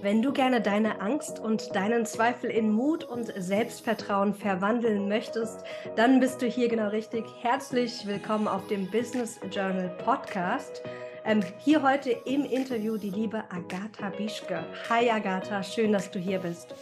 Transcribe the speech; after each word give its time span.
Wenn 0.00 0.22
du 0.22 0.32
gerne 0.32 0.60
deine 0.60 1.00
Angst 1.00 1.40
und 1.40 1.74
deinen 1.74 2.06
Zweifel 2.06 2.50
in 2.50 2.70
Mut 2.70 3.02
und 3.02 3.32
Selbstvertrauen 3.36 4.32
verwandeln 4.32 5.08
möchtest, 5.08 5.64
dann 5.96 6.20
bist 6.20 6.40
du 6.40 6.46
hier 6.46 6.68
genau 6.68 6.88
richtig. 6.88 7.24
Herzlich 7.40 8.06
willkommen 8.06 8.46
auf 8.46 8.64
dem 8.68 8.88
Business 8.92 9.40
Journal 9.50 9.88
Podcast. 10.04 10.82
Ähm, 11.24 11.42
hier 11.58 11.82
heute 11.82 12.10
im 12.10 12.44
Interview 12.44 12.96
die 12.96 13.10
liebe 13.10 13.42
Agatha 13.50 14.10
Bischke. 14.16 14.64
Hi 14.88 15.10
Agatha, 15.10 15.64
schön, 15.64 15.92
dass 15.92 16.12
du 16.12 16.20
hier 16.20 16.38
bist. 16.38 16.76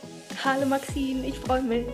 Hallo 0.45 0.67
Maxine, 0.67 1.27
ich 1.27 1.39
freue 1.39 1.63
mich. 1.63 1.87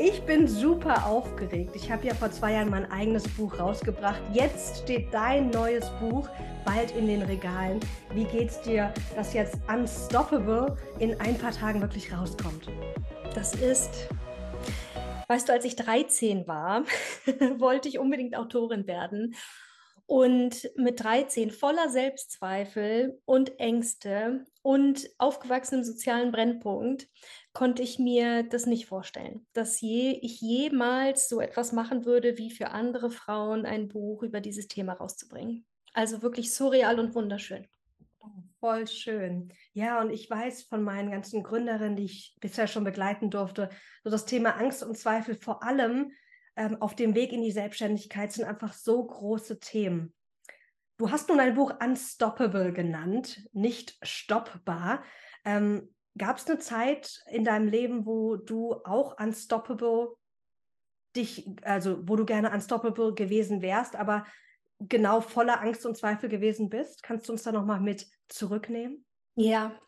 Ich 0.00 0.22
bin 0.22 0.46
super 0.46 1.06
aufgeregt. 1.06 1.74
Ich 1.74 1.90
habe 1.90 2.06
ja 2.06 2.14
vor 2.14 2.30
zwei 2.30 2.52
Jahren 2.52 2.70
mein 2.70 2.88
eigenes 2.92 3.26
Buch 3.26 3.58
rausgebracht. 3.58 4.22
Jetzt 4.32 4.84
steht 4.84 5.12
dein 5.12 5.50
neues 5.50 5.90
Buch 5.98 6.28
bald 6.64 6.92
in 6.92 7.08
den 7.08 7.22
Regalen. 7.22 7.80
Wie 8.14 8.22
geht's 8.22 8.60
dir, 8.60 8.94
dass 9.16 9.34
jetzt 9.34 9.58
Unstoppable 9.66 10.76
in 11.00 11.20
ein 11.20 11.36
paar 11.36 11.50
Tagen 11.50 11.80
wirklich 11.80 12.12
rauskommt? 12.12 12.68
Das 13.34 13.56
ist, 13.56 14.08
weißt 15.26 15.48
du, 15.48 15.52
als 15.52 15.64
ich 15.64 15.74
13 15.74 16.46
war, 16.46 16.84
wollte 17.58 17.88
ich 17.88 17.98
unbedingt 17.98 18.36
Autorin 18.36 18.86
werden. 18.86 19.34
Und 20.06 20.70
mit 20.76 21.02
13 21.02 21.50
voller 21.50 21.88
Selbstzweifel 21.88 23.20
und 23.24 23.58
Ängste 23.58 24.46
und 24.62 25.10
aufgewachsen 25.18 25.80
im 25.80 25.84
sozialen 25.84 26.30
Brennpunkt 26.30 27.08
konnte 27.52 27.82
ich 27.82 27.98
mir 27.98 28.42
das 28.42 28.66
nicht 28.66 28.86
vorstellen, 28.86 29.46
dass 29.52 29.80
je, 29.80 30.18
ich 30.22 30.40
jemals 30.40 31.28
so 31.28 31.40
etwas 31.40 31.72
machen 31.72 32.04
würde, 32.04 32.38
wie 32.38 32.50
für 32.50 32.70
andere 32.70 33.10
Frauen 33.10 33.66
ein 33.66 33.88
Buch 33.88 34.22
über 34.22 34.40
dieses 34.40 34.68
Thema 34.68 34.94
rauszubringen. 34.94 35.66
Also 35.94 36.22
wirklich 36.22 36.54
surreal 36.54 37.00
und 37.00 37.14
wunderschön. 37.14 37.66
Oh, 38.20 38.26
voll 38.60 38.86
schön. 38.86 39.52
Ja, 39.72 40.00
und 40.00 40.10
ich 40.10 40.30
weiß 40.30 40.64
von 40.64 40.82
meinen 40.82 41.10
ganzen 41.10 41.42
Gründerinnen, 41.42 41.96
die 41.96 42.04
ich 42.04 42.36
bisher 42.40 42.66
schon 42.66 42.84
begleiten 42.84 43.30
durfte, 43.30 43.70
so 44.04 44.10
das 44.10 44.26
Thema 44.26 44.50
Angst 44.56 44.82
und 44.82 44.96
Zweifel 44.96 45.34
vor 45.34 45.62
allem 45.62 46.12
ähm, 46.56 46.80
auf 46.82 46.94
dem 46.94 47.14
Weg 47.14 47.32
in 47.32 47.42
die 47.42 47.52
Selbstständigkeit 47.52 48.32
sind 48.32 48.44
einfach 48.44 48.72
so 48.72 49.04
große 49.04 49.60
Themen. 49.60 50.12
Du 50.98 51.12
hast 51.12 51.28
nun 51.28 51.38
ein 51.38 51.54
Buch 51.54 51.72
Unstoppable 51.80 52.72
genannt, 52.72 53.48
nicht 53.52 53.96
stoppbar. 54.02 55.04
Ähm, 55.44 55.94
Gab 56.18 56.38
es 56.38 56.46
eine 56.48 56.58
Zeit 56.58 57.22
in 57.30 57.44
deinem 57.44 57.68
Leben, 57.68 58.06
wo 58.06 58.36
du 58.36 58.74
auch 58.84 59.18
unstoppable 59.18 60.16
dich, 61.16 61.48
also 61.62 61.98
wo 62.08 62.16
du 62.16 62.24
gerne 62.24 62.50
unstoppable 62.50 63.14
gewesen 63.14 63.62
wärst, 63.62 63.96
aber 63.96 64.26
genau 64.80 65.20
voller 65.20 65.60
Angst 65.60 65.86
und 65.86 65.96
Zweifel 65.96 66.28
gewesen 66.28 66.68
bist? 66.68 67.02
Kannst 67.02 67.28
du 67.28 67.32
uns 67.32 67.42
da 67.42 67.52
nochmal 67.52 67.80
mit 67.80 68.06
zurücknehmen? 68.28 69.04
Ja, 69.40 69.78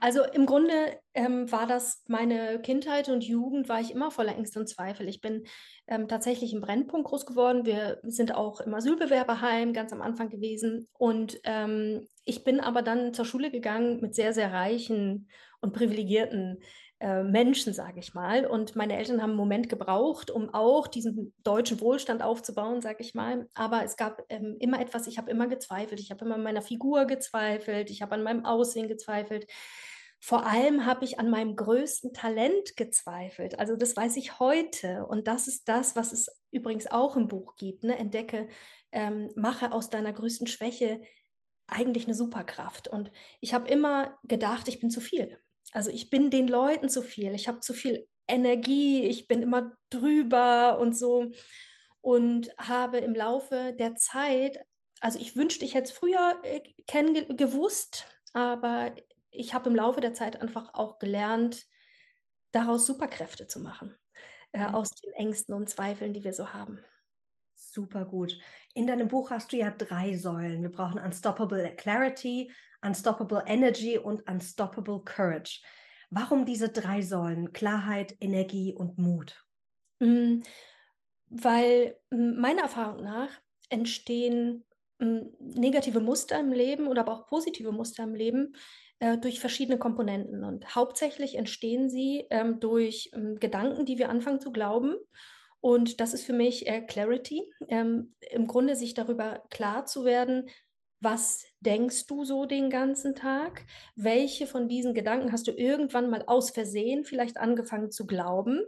also 0.00 0.24
im 0.24 0.46
Grunde 0.46 0.98
ähm, 1.14 1.50
war 1.52 1.68
das 1.68 2.02
meine 2.08 2.60
Kindheit 2.60 3.08
und 3.08 3.22
Jugend, 3.22 3.68
war 3.68 3.80
ich 3.80 3.92
immer 3.92 4.10
voller 4.10 4.34
Ängste 4.34 4.58
und 4.58 4.66
Zweifel. 4.66 5.08
Ich 5.08 5.20
bin 5.20 5.44
ähm, 5.86 6.08
tatsächlich 6.08 6.52
im 6.52 6.60
Brennpunkt 6.60 7.06
groß 7.06 7.24
geworden. 7.24 7.64
Wir 7.66 8.00
sind 8.02 8.34
auch 8.34 8.60
im 8.60 8.74
Asylbewerberheim 8.74 9.72
ganz 9.72 9.92
am 9.92 10.02
Anfang 10.02 10.28
gewesen. 10.28 10.88
Und 10.92 11.40
ähm, 11.44 12.08
ich 12.24 12.42
bin 12.42 12.58
aber 12.58 12.82
dann 12.82 13.14
zur 13.14 13.24
Schule 13.24 13.52
gegangen 13.52 14.00
mit 14.00 14.16
sehr, 14.16 14.32
sehr 14.32 14.52
reichen 14.52 15.28
und 15.60 15.72
privilegierten 15.72 16.60
äh, 16.98 17.22
Menschen, 17.22 17.74
sage 17.74 18.00
ich 18.00 18.14
mal. 18.14 18.46
Und 18.46 18.74
meine 18.74 18.96
Eltern 18.96 19.20
haben 19.20 19.30
einen 19.30 19.38
Moment 19.38 19.68
gebraucht, 19.68 20.30
um 20.30 20.52
auch 20.54 20.86
diesen 20.86 21.34
deutschen 21.44 21.80
Wohlstand 21.80 22.22
aufzubauen, 22.22 22.80
sage 22.80 23.02
ich 23.02 23.14
mal. 23.14 23.48
Aber 23.54 23.84
es 23.84 23.96
gab 23.96 24.22
ähm, 24.30 24.56
immer 24.60 24.80
etwas, 24.80 25.06
ich 25.06 25.18
habe 25.18 25.30
immer 25.30 25.46
gezweifelt. 25.46 26.00
Ich 26.00 26.10
habe 26.10 26.24
immer 26.24 26.36
an 26.36 26.42
meiner 26.42 26.62
Figur 26.62 27.04
gezweifelt. 27.04 27.90
Ich 27.90 28.00
habe 28.00 28.14
an 28.14 28.22
meinem 28.22 28.46
Aussehen 28.46 28.88
gezweifelt. 28.88 29.46
Vor 30.20 30.46
allem 30.46 30.86
habe 30.86 31.04
ich 31.04 31.20
an 31.20 31.28
meinem 31.28 31.54
größten 31.54 32.14
Talent 32.14 32.76
gezweifelt. 32.76 33.58
Also 33.58 33.76
das 33.76 33.94
weiß 33.94 34.16
ich 34.16 34.40
heute. 34.40 35.04
Und 35.06 35.28
das 35.28 35.48
ist 35.48 35.68
das, 35.68 35.96
was 35.96 36.12
es 36.12 36.28
übrigens 36.50 36.90
auch 36.90 37.16
im 37.16 37.28
Buch 37.28 37.56
gibt. 37.56 37.84
Ne? 37.84 37.98
Entdecke, 37.98 38.48
ähm, 38.92 39.30
mache 39.36 39.72
aus 39.72 39.90
deiner 39.90 40.14
größten 40.14 40.46
Schwäche 40.46 41.02
eigentlich 41.66 42.06
eine 42.06 42.14
Superkraft. 42.14 42.88
Und 42.88 43.12
ich 43.40 43.52
habe 43.52 43.68
immer 43.68 44.18
gedacht, 44.24 44.68
ich 44.68 44.80
bin 44.80 44.90
zu 44.90 45.02
viel. 45.02 45.38
Also 45.72 45.90
ich 45.90 46.10
bin 46.10 46.30
den 46.30 46.48
Leuten 46.48 46.88
zu 46.88 47.02
viel, 47.02 47.34
ich 47.34 47.48
habe 47.48 47.60
zu 47.60 47.74
viel 47.74 48.08
Energie, 48.28 49.04
ich 49.04 49.28
bin 49.28 49.42
immer 49.42 49.72
drüber 49.90 50.78
und 50.78 50.96
so 50.96 51.30
und 52.00 52.50
habe 52.58 52.98
im 52.98 53.14
Laufe 53.14 53.74
der 53.78 53.96
Zeit, 53.96 54.64
also 55.00 55.18
ich 55.18 55.36
wünschte, 55.36 55.64
ich 55.64 55.74
hätte 55.74 55.90
es 55.90 55.92
früher 55.92 56.38
äh, 56.44 56.60
kennen 56.86 57.36
gewusst, 57.36 58.06
aber 58.32 58.94
ich 59.30 59.54
habe 59.54 59.70
im 59.70 59.76
Laufe 59.76 60.00
der 60.00 60.14
Zeit 60.14 60.40
einfach 60.40 60.74
auch 60.74 60.98
gelernt, 60.98 61.66
daraus 62.52 62.86
Superkräfte 62.86 63.46
zu 63.46 63.60
machen, 63.60 63.94
äh, 64.52 64.68
mhm. 64.68 64.74
aus 64.74 64.90
den 64.90 65.12
Ängsten 65.12 65.54
und 65.54 65.68
Zweifeln, 65.68 66.14
die 66.14 66.24
wir 66.24 66.32
so 66.32 66.52
haben. 66.52 66.78
Super 67.54 68.04
gut. 68.04 68.38
In 68.74 68.86
deinem 68.86 69.08
Buch 69.08 69.30
hast 69.30 69.52
du 69.52 69.56
ja 69.56 69.70
drei 69.70 70.16
Säulen. 70.16 70.62
Wir 70.62 70.70
brauchen 70.70 71.00
Unstoppable 71.00 71.74
Clarity, 71.76 72.52
Unstoppable 72.86 73.42
Energy 73.46 73.98
und 73.98 74.28
Unstoppable 74.30 75.00
Courage. 75.04 75.60
Warum 76.10 76.44
diese 76.44 76.68
drei 76.68 77.02
Säulen? 77.02 77.52
Klarheit, 77.52 78.16
Energie 78.20 78.72
und 78.72 78.96
Mut? 78.96 79.44
Mm, 79.98 80.42
weil 81.28 81.96
mm, 82.10 82.40
meiner 82.40 82.62
Erfahrung 82.62 83.02
nach 83.02 83.30
entstehen 83.68 84.64
mm, 85.00 85.20
negative 85.40 86.00
Muster 86.00 86.38
im 86.38 86.52
Leben 86.52 86.86
oder 86.86 87.00
aber 87.00 87.12
auch 87.12 87.26
positive 87.26 87.72
Muster 87.72 88.04
im 88.04 88.14
Leben 88.14 88.54
äh, 89.00 89.18
durch 89.18 89.40
verschiedene 89.40 89.78
Komponenten. 89.78 90.44
Und 90.44 90.74
hauptsächlich 90.74 91.34
entstehen 91.34 91.90
sie 91.90 92.26
ähm, 92.30 92.60
durch 92.60 93.10
Gedanken, 93.40 93.84
die 93.84 93.98
wir 93.98 94.10
anfangen 94.10 94.40
zu 94.40 94.52
glauben. 94.52 94.94
Und 95.60 96.00
das 96.00 96.14
ist 96.14 96.24
für 96.24 96.32
mich 96.32 96.68
äh, 96.68 96.82
Clarity, 96.82 97.50
ähm, 97.68 98.14
im 98.30 98.46
Grunde 98.46 98.76
sich 98.76 98.94
darüber 98.94 99.42
klar 99.50 99.86
zu 99.86 100.04
werden, 100.04 100.48
was 101.06 101.44
denkst 101.60 102.06
du 102.08 102.24
so 102.24 102.46
den 102.46 102.68
ganzen 102.68 103.14
Tag? 103.14 103.64
Welche 103.94 104.48
von 104.48 104.68
diesen 104.68 104.92
Gedanken 104.92 105.30
hast 105.30 105.46
du 105.46 105.52
irgendwann 105.52 106.10
mal 106.10 106.24
aus 106.26 106.50
Versehen 106.50 107.04
vielleicht 107.04 107.36
angefangen 107.36 107.92
zu 107.92 108.06
glauben? 108.06 108.60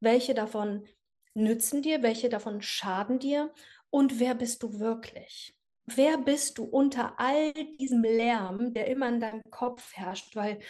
Welche 0.00 0.32
davon 0.32 0.86
nützen 1.34 1.82
dir? 1.82 2.02
Welche 2.02 2.30
davon 2.30 2.62
schaden 2.62 3.18
dir? 3.18 3.52
Und 3.90 4.20
wer 4.20 4.34
bist 4.34 4.62
du 4.62 4.80
wirklich? 4.80 5.54
Wer 5.84 6.16
bist 6.16 6.56
du 6.56 6.64
unter 6.64 7.20
all 7.20 7.52
diesem 7.78 8.02
Lärm, 8.02 8.72
der 8.72 8.86
immer 8.86 9.10
in 9.10 9.20
deinem 9.20 9.42
Kopf 9.50 9.92
herrscht? 9.92 10.34
Weil 10.34 10.60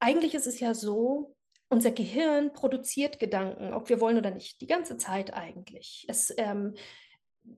eigentlich 0.00 0.34
ist 0.34 0.46
es 0.46 0.58
ja 0.58 0.72
so, 0.72 1.36
unser 1.68 1.90
Gehirn 1.90 2.54
produziert 2.54 3.18
Gedanken, 3.18 3.74
ob 3.74 3.90
wir 3.90 4.00
wollen 4.00 4.16
oder 4.16 4.30
nicht, 4.30 4.62
die 4.62 4.66
ganze 4.66 4.96
Zeit 4.96 5.34
eigentlich. 5.34 6.06
Es 6.08 6.32
ähm, 6.38 6.76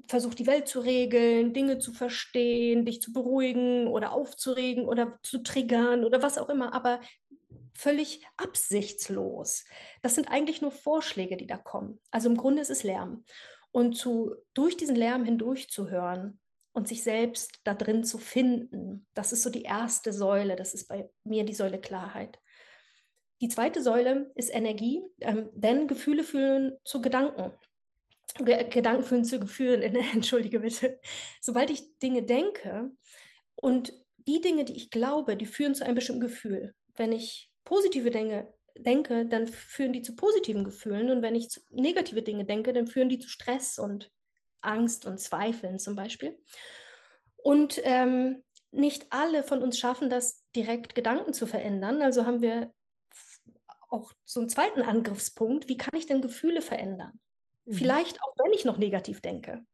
versucht 0.06 0.38
die 0.38 0.46
Welt 0.46 0.68
zu 0.68 0.80
regeln, 0.80 1.52
Dinge 1.52 1.78
zu 1.78 1.92
verstehen, 1.92 2.84
dich 2.84 3.02
zu 3.02 3.12
beruhigen 3.12 3.86
oder 3.86 4.12
aufzuregen 4.12 4.86
oder 4.86 5.18
zu 5.22 5.42
triggern 5.42 6.04
oder 6.04 6.22
was 6.22 6.38
auch 6.38 6.48
immer, 6.48 6.72
aber 6.72 7.00
völlig 7.74 8.26
absichtslos. 8.36 9.64
Das 10.02 10.14
sind 10.14 10.28
eigentlich 10.28 10.62
nur 10.62 10.72
Vorschläge, 10.72 11.36
die 11.36 11.46
da 11.46 11.56
kommen. 11.56 12.00
Also 12.10 12.28
im 12.28 12.36
Grunde 12.36 12.62
ist 12.62 12.70
es 12.70 12.82
Lärm. 12.82 13.24
Und 13.70 13.96
zu, 13.96 14.34
durch 14.54 14.76
diesen 14.76 14.96
Lärm 14.96 15.24
hindurch 15.24 15.70
zu 15.70 15.90
hören 15.90 16.40
und 16.72 16.88
sich 16.88 17.02
selbst 17.02 17.60
da 17.64 17.74
drin 17.74 18.02
zu 18.02 18.18
finden, 18.18 19.06
das 19.14 19.32
ist 19.32 19.42
so 19.42 19.50
die 19.50 19.62
erste 19.62 20.12
Säule, 20.12 20.56
das 20.56 20.74
ist 20.74 20.88
bei 20.88 21.08
mir 21.24 21.44
die 21.44 21.54
Säule 21.54 21.80
Klarheit. 21.80 22.38
Die 23.40 23.48
zweite 23.48 23.82
Säule 23.82 24.32
ist 24.34 24.52
Energie, 24.52 25.02
ähm, 25.20 25.48
denn 25.52 25.86
Gefühle 25.86 26.24
führen 26.24 26.76
zu 26.84 27.00
Gedanken. 27.00 27.52
Gedanken 28.36 29.04
führen 29.04 29.24
zu 29.24 29.40
Gefühlen, 29.40 29.82
entschuldige 29.82 30.60
bitte. 30.60 31.00
Sobald 31.40 31.70
ich 31.70 31.98
Dinge 31.98 32.22
denke 32.22 32.90
und 33.56 33.92
die 34.16 34.40
Dinge, 34.40 34.64
die 34.64 34.76
ich 34.76 34.90
glaube, 34.90 35.36
die 35.36 35.46
führen 35.46 35.74
zu 35.74 35.84
einem 35.84 35.94
bestimmten 35.94 36.20
Gefühl. 36.20 36.74
Wenn 36.96 37.12
ich 37.12 37.50
positive 37.64 38.10
Dinge 38.10 38.52
denke, 38.76 39.26
dann 39.26 39.46
führen 39.46 39.92
die 39.92 40.02
zu 40.02 40.14
positiven 40.14 40.64
Gefühlen 40.64 41.10
und 41.10 41.22
wenn 41.22 41.34
ich 41.34 41.48
negative 41.70 42.22
Dinge 42.22 42.44
denke, 42.44 42.72
dann 42.72 42.86
führen 42.86 43.08
die 43.08 43.18
zu 43.18 43.28
Stress 43.28 43.78
und 43.78 44.10
Angst 44.60 45.06
und 45.06 45.18
Zweifeln 45.18 45.78
zum 45.78 45.96
Beispiel. 45.96 46.38
Und 47.36 47.80
ähm, 47.84 48.42
nicht 48.70 49.06
alle 49.10 49.42
von 49.42 49.62
uns 49.62 49.78
schaffen 49.78 50.10
das, 50.10 50.44
direkt 50.54 50.94
Gedanken 50.94 51.32
zu 51.32 51.46
verändern. 51.46 52.02
Also 52.02 52.26
haben 52.26 52.42
wir 52.42 52.72
auch 53.88 54.12
so 54.24 54.40
einen 54.40 54.48
zweiten 54.48 54.82
Angriffspunkt. 54.82 55.68
Wie 55.68 55.76
kann 55.76 55.98
ich 55.98 56.06
denn 56.06 56.20
Gefühle 56.20 56.60
verändern? 56.60 57.18
Mhm. 57.68 57.98
Vielleicht 57.98 58.20
auch, 58.22 58.34
wenn 58.44 58.52
ich 58.52 58.64
noch 58.64 58.78
negativ 58.78 59.20
denke. 59.20 59.64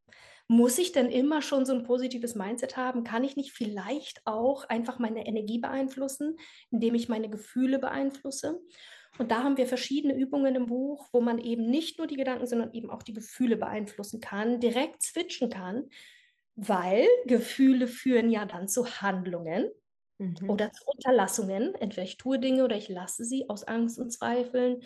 Muss 0.47 0.77
ich 0.77 0.91
denn 0.91 1.09
immer 1.11 1.41
schon 1.41 1.65
so 1.65 1.73
ein 1.73 1.83
positives 1.83 2.35
Mindset 2.35 2.77
haben? 2.77 3.03
Kann 3.03 3.23
ich 3.23 3.35
nicht 3.35 3.51
vielleicht 3.51 4.21
auch 4.25 4.65
einfach 4.65 4.99
meine 4.99 5.25
Energie 5.27 5.59
beeinflussen, 5.59 6.37
indem 6.71 6.95
ich 6.95 7.09
meine 7.09 7.29
Gefühle 7.29 7.79
beeinflusse? 7.79 8.61
Und 9.17 9.31
da 9.31 9.43
haben 9.43 9.57
wir 9.57 9.67
verschiedene 9.67 10.15
Übungen 10.15 10.55
im 10.55 10.67
Buch, 10.67 11.07
wo 11.13 11.21
man 11.21 11.39
eben 11.39 11.69
nicht 11.69 11.97
nur 11.97 12.07
die 12.07 12.17
Gedanken, 12.17 12.47
sondern 12.47 12.73
eben 12.73 12.89
auch 12.91 13.03
die 13.03 13.13
Gefühle 13.13 13.57
beeinflussen 13.57 14.19
kann, 14.21 14.59
direkt 14.59 15.03
switchen 15.03 15.49
kann, 15.49 15.89
weil 16.55 17.07
Gefühle 17.25 17.87
führen 17.87 18.29
ja 18.29 18.45
dann 18.45 18.67
zu 18.67 18.85
Handlungen 19.01 19.71
Mhm. 20.19 20.47
Oder 20.47 20.71
zu 20.71 20.83
Unterlassungen. 20.85 21.73
Entweder 21.75 22.03
ich 22.03 22.17
tue 22.17 22.39
Dinge 22.39 22.63
oder 22.63 22.75
ich 22.77 22.89
lasse 22.89 23.25
sie 23.25 23.49
aus 23.49 23.63
Angst 23.63 23.99
und 23.99 24.11
Zweifeln. 24.11 24.81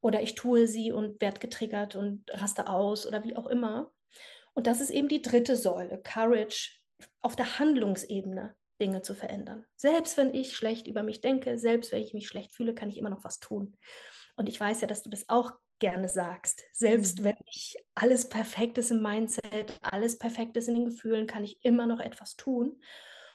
Oder 0.00 0.22
ich 0.22 0.34
tue 0.34 0.66
sie 0.66 0.92
und 0.92 1.20
werde 1.20 1.40
getriggert 1.40 1.96
und 1.96 2.24
raste 2.30 2.68
aus 2.68 3.06
oder 3.06 3.24
wie 3.24 3.36
auch 3.36 3.46
immer. 3.46 3.90
Und 4.54 4.66
das 4.66 4.80
ist 4.80 4.90
eben 4.90 5.08
die 5.08 5.22
dritte 5.22 5.56
Säule, 5.56 6.00
Courage 6.02 6.78
auf 7.20 7.36
der 7.36 7.58
Handlungsebene. 7.58 8.54
Dinge 8.80 9.02
zu 9.02 9.14
verändern. 9.14 9.66
Selbst 9.76 10.16
wenn 10.16 10.32
ich 10.34 10.56
schlecht 10.56 10.86
über 10.86 11.02
mich 11.02 11.20
denke, 11.20 11.58
selbst 11.58 11.92
wenn 11.92 12.02
ich 12.02 12.14
mich 12.14 12.28
schlecht 12.28 12.52
fühle, 12.52 12.74
kann 12.74 12.90
ich 12.90 12.96
immer 12.96 13.10
noch 13.10 13.24
was 13.24 13.40
tun. 13.40 13.76
Und 14.36 14.48
ich 14.48 14.58
weiß 14.58 14.80
ja, 14.80 14.86
dass 14.86 15.02
du 15.02 15.10
das 15.10 15.28
auch 15.28 15.52
gerne 15.78 16.08
sagst. 16.08 16.64
Selbst 16.72 17.20
mhm. 17.20 17.24
wenn 17.24 17.36
ich 17.46 17.76
alles 17.94 18.28
perfekt 18.28 18.78
ist 18.78 18.90
im 18.90 19.02
Mindset, 19.02 19.78
alles 19.82 20.18
perfekt 20.18 20.56
ist 20.56 20.68
in 20.68 20.74
den 20.74 20.84
Gefühlen, 20.86 21.26
kann 21.26 21.44
ich 21.44 21.64
immer 21.64 21.86
noch 21.86 22.00
etwas 22.00 22.36
tun. 22.36 22.80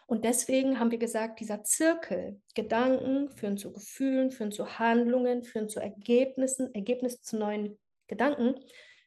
Und 0.06 0.26
deswegen 0.26 0.80
haben 0.80 0.92
wir 0.92 0.98
gesagt, 0.98 1.40
dieser 1.40 1.64
Zirkel, 1.64 2.42
Gedanken 2.56 3.30
führen 3.30 3.58
zu 3.58 3.72
Gefühlen, 3.72 4.32
führen 4.32 4.52
zu 4.52 4.80
Handlungen, 4.80 5.44
führen 5.44 5.70
zu 5.70 5.80
Ergebnissen, 5.80 6.74
Ergebnisse 6.74 7.22
zu 7.22 7.38
neuen 7.38 7.80
Gedanken. 8.08 8.56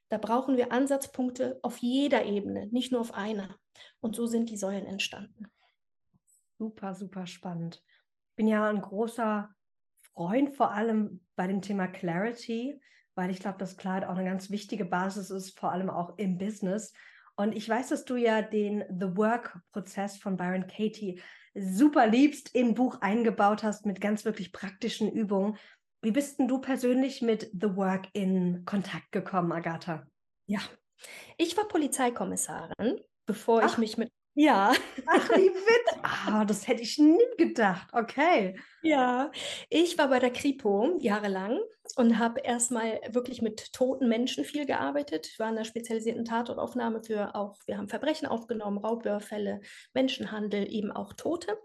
Da 0.09 0.19
brauchen 0.19 0.57
wir 0.57 0.73
Ansatzpunkte 0.73 1.59
auf 1.63 1.79
jeder 1.79 2.25
Ebene, 2.25 2.69
nicht 2.69 2.93
nur 2.93 3.01
auf 3.01 3.15
einer. 3.15 3.57
Und 4.01 4.17
so 4.17 4.27
sind 4.27 4.51
die 4.51 4.57
Säulen 4.57 4.87
entstanden. 4.87 5.47
Super, 6.59 6.95
super 6.95 7.27
spannend. 7.27 7.83
Bin 8.37 8.49
ja 8.49 8.69
ein 8.69 8.81
großer 8.81 9.51
Freund, 10.15 10.55
vor 10.55 10.73
allem 10.73 11.21
bei 11.35 11.47
dem 11.47 11.61
Thema 11.61 11.89
Clarity, 11.89 12.81
weil 13.15 13.31
ich 13.31 13.41
glaube, 13.41 13.59
dass 13.59 13.77
Klarheit 13.77 14.05
auch 14.05 14.17
eine 14.17 14.25
ganz 14.25 14.51
wichtige 14.51 14.85
Basis 14.85 15.31
ist, 15.31 15.59
vor 15.59 15.73
allem 15.73 15.91
auch 15.91 16.17
im 16.19 16.39
Business. 16.39 16.93
Und 17.37 17.55
ich 17.55 17.69
weiß, 17.69 17.91
dass 17.91 18.05
du 18.05 18.17
ja 18.17 18.43
den 18.43 18.85
The 18.89 19.17
Work-Prozess 19.17 20.17
von 20.17 20.37
Byron 20.37 20.67
Katie 20.67 21.21
super 21.55 22.07
liebst, 22.07 22.55
im 22.55 22.75
Buch 22.75 23.01
eingebaut 23.01 23.63
hast 23.63 23.87
mit 23.87 24.01
ganz 24.01 24.25
wirklich 24.25 24.53
praktischen 24.53 25.11
Übungen. 25.11 25.57
Wie 26.03 26.11
bist 26.11 26.39
denn 26.39 26.49
du 26.49 26.61
persönlich 26.61 27.23
mit 27.23 27.51
The 27.53 27.77
Work 27.77 28.09
in 28.13 28.65
Kontakt 28.65 29.13
gekommen, 29.13 29.53
Agatha? 29.53 30.07
Ja, 30.47 30.61
ich 31.37 31.57
war 31.57 31.69
Polizeikommissarin, 31.69 33.01
bevor 33.27 33.63
Ach. 33.63 33.73
ich 33.73 33.79
mich 33.79 33.99
mit 33.99 34.11
ja. 34.37 34.75
Ach, 35.07 35.31
wie 35.31 35.49
witzig. 35.49 35.99
Ah, 36.03 36.45
das 36.45 36.69
hätte 36.69 36.83
ich 36.83 36.99
nie 36.99 37.19
gedacht. 37.39 37.89
Okay. 37.93 38.59
Ja, 38.83 39.31
ich 39.71 39.97
war 39.97 40.09
bei 40.09 40.19
der 40.19 40.31
Kripo 40.31 40.97
jahrelang 41.01 41.59
und 41.97 42.19
habe 42.19 42.41
erstmal 42.41 43.01
wirklich 43.09 43.41
mit 43.41 43.73
toten 43.73 44.09
Menschen 44.09 44.45
viel 44.45 44.67
gearbeitet. 44.67 45.27
Ich 45.27 45.39
war 45.39 45.49
in 45.49 45.57
der 45.57 45.65
spezialisierten 45.65 46.27
Tatortaufnahme 46.27 47.03
für 47.03 47.35
auch, 47.35 47.57
wir 47.67 47.79
haben 47.79 47.89
Verbrechen 47.89 48.29
aufgenommen, 48.29 48.77
Raubüberfälle, 48.77 49.63
Menschenhandel, 49.95 50.71
eben 50.71 50.93
auch 50.93 51.15
Tote. 51.15 51.59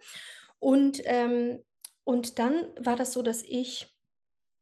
Und, 0.59 1.01
ähm, 1.03 1.59
und 2.05 2.39
dann 2.39 2.67
war 2.79 2.95
das 2.95 3.11
so, 3.11 3.21
dass 3.21 3.43
ich 3.43 3.93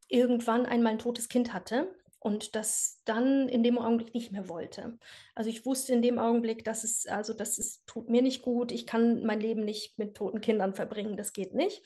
irgendwann 0.08 0.66
einmal 0.66 0.94
ein 0.94 1.00
totes 1.00 1.30
Kind 1.30 1.54
hatte 1.54 1.94
und 2.20 2.56
das 2.56 3.02
dann 3.06 3.48
in 3.48 3.64
dem 3.64 3.78
Augenblick 3.78 4.14
nicht 4.14 4.32
mehr 4.32 4.50
wollte. 4.50 4.98
Also 5.36 5.50
ich 5.50 5.66
wusste 5.66 5.94
in 5.94 6.02
dem 6.02 6.20
Augenblick, 6.20 6.64
dass 6.66 6.84
es, 6.84 7.08
also 7.08 7.34
das 7.34 7.58
ist, 7.58 7.86
tut 7.88 8.10
mir 8.10 8.22
nicht 8.22 8.42
gut, 8.42 8.72
ich 8.72 8.86
kann 8.86 9.26
mein 9.26 9.40
Leben 9.40 9.64
nicht 9.64 9.98
mit 9.98 10.16
toten 10.16 10.42
Kindern 10.42 10.74
verbringen, 10.74 11.18
das 11.18 11.34
geht 11.34 11.54
nicht. 11.54 11.82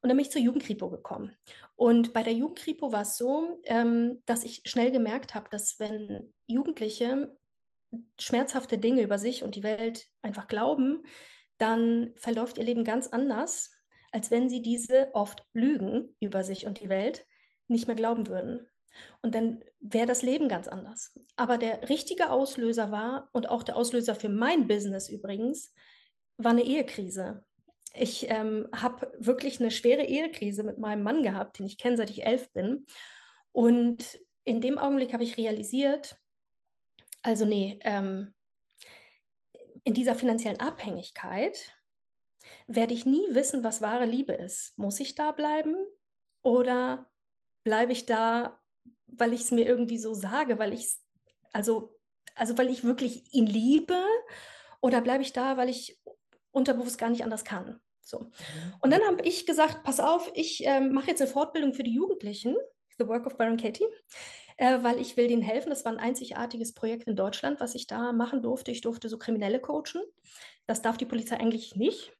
Und 0.00 0.08
dann 0.08 0.16
bin 0.16 0.26
ich 0.26 0.32
zur 0.32 0.42
Jugendkripo 0.42 0.90
gekommen. 0.90 1.34
Und 1.76 2.12
bei 2.12 2.22
der 2.22 2.34
Jugendkripo 2.34 2.92
war 2.92 3.02
es 3.02 3.16
so, 3.16 3.60
ähm, 3.64 4.22
dass 4.26 4.44
ich 4.44 4.62
schnell 4.66 4.90
gemerkt 4.90 5.34
habe, 5.34 5.48
dass 5.50 5.78
wenn 5.78 6.32
Jugendliche 6.46 7.34
schmerzhafte 8.20 8.78
Dinge 8.78 9.02
über 9.02 9.18
sich 9.18 9.44
und 9.44 9.54
die 9.54 9.62
Welt 9.62 10.06
einfach 10.20 10.46
glauben, 10.46 11.04
dann 11.58 12.12
verläuft 12.16 12.58
ihr 12.58 12.64
Leben 12.64 12.84
ganz 12.84 13.08
anders, 13.08 13.70
als 14.12 14.30
wenn 14.30 14.48
sie 14.48 14.62
diese 14.62 15.10
oft 15.14 15.46
Lügen 15.52 16.14
über 16.20 16.44
sich 16.44 16.66
und 16.66 16.80
die 16.80 16.88
Welt 16.88 17.26
nicht 17.68 17.86
mehr 17.86 17.96
glauben 17.96 18.26
würden. 18.28 18.66
Und 19.22 19.34
dann 19.34 19.62
wäre 19.80 20.06
das 20.06 20.22
Leben 20.22 20.48
ganz 20.48 20.68
anders. 20.68 21.18
Aber 21.36 21.58
der 21.58 21.88
richtige 21.88 22.30
Auslöser 22.30 22.90
war, 22.90 23.28
und 23.32 23.48
auch 23.48 23.62
der 23.62 23.76
Auslöser 23.76 24.14
für 24.14 24.28
mein 24.28 24.66
Business 24.66 25.08
übrigens, 25.08 25.72
war 26.36 26.52
eine 26.52 26.64
Ehekrise. 26.64 27.44
Ich 27.94 28.28
ähm, 28.28 28.68
habe 28.74 29.12
wirklich 29.18 29.60
eine 29.60 29.70
schwere 29.70 30.04
Ehekrise 30.04 30.64
mit 30.64 30.78
meinem 30.78 31.02
Mann 31.02 31.22
gehabt, 31.22 31.58
den 31.58 31.66
ich 31.66 31.78
kenne, 31.78 31.96
seit 31.96 32.10
ich 32.10 32.26
elf 32.26 32.50
bin. 32.52 32.86
Und 33.52 34.18
in 34.44 34.60
dem 34.60 34.78
Augenblick 34.78 35.12
habe 35.12 35.24
ich 35.24 35.36
realisiert, 35.36 36.16
also 37.22 37.44
nee, 37.46 37.78
ähm, 37.82 38.34
in 39.84 39.94
dieser 39.94 40.14
finanziellen 40.14 40.60
Abhängigkeit 40.60 41.72
werde 42.66 42.94
ich 42.94 43.06
nie 43.06 43.26
wissen, 43.30 43.64
was 43.64 43.80
wahre 43.80 44.06
Liebe 44.06 44.32
ist. 44.32 44.76
Muss 44.76 45.00
ich 45.00 45.14
da 45.14 45.32
bleiben 45.32 45.76
oder 46.42 47.10
bleibe 47.62 47.92
ich 47.92 48.06
da 48.06 48.60
weil 49.18 49.32
ich 49.32 49.42
es 49.42 49.50
mir 49.50 49.66
irgendwie 49.66 49.98
so 49.98 50.14
sage, 50.14 50.58
weil 50.58 50.72
ich 50.72 50.88
also, 51.54 51.96
also 52.34 52.58
weil 52.58 52.68
ich 52.68 52.84
wirklich 52.84 53.32
ihn 53.32 53.46
liebe 53.46 54.02
oder 54.80 55.00
bleibe 55.00 55.22
ich 55.22 55.32
da, 55.32 55.56
weil 55.56 55.68
ich 55.70 55.98
unterbewusst 56.50 56.98
gar 56.98 57.08
nicht 57.08 57.24
anders 57.24 57.44
kann. 57.44 57.80
So. 58.02 58.20
Mhm. 58.20 58.74
Und 58.80 58.90
dann 58.92 59.02
habe 59.02 59.22
ich 59.22 59.46
gesagt, 59.46 59.82
pass 59.84 60.00
auf, 60.00 60.30
ich 60.34 60.66
äh, 60.66 60.80
mache 60.80 61.08
jetzt 61.08 61.22
eine 61.22 61.30
Fortbildung 61.30 61.72
für 61.72 61.84
die 61.84 61.94
Jugendlichen, 61.94 62.56
The 62.98 63.06
Work 63.08 63.26
of 63.26 63.36
Baron 63.38 63.56
Katie, 63.56 63.86
äh, 64.56 64.82
weil 64.82 65.00
ich 65.00 65.16
will 65.16 65.28
denen 65.28 65.42
helfen. 65.42 65.70
Das 65.70 65.84
war 65.84 65.92
ein 65.92 65.98
einzigartiges 65.98 66.74
Projekt 66.74 67.06
in 67.08 67.16
Deutschland, 67.16 67.60
was 67.60 67.74
ich 67.74 67.86
da 67.86 68.12
machen 68.12 68.42
durfte. 68.42 68.72
Ich 68.72 68.82
durfte 68.82 69.08
so 69.08 69.16
Kriminelle 69.16 69.60
coachen. 69.60 70.02
Das 70.66 70.82
darf 70.82 70.96
die 70.96 71.06
Polizei 71.06 71.38
eigentlich 71.38 71.76
nicht. 71.76 72.12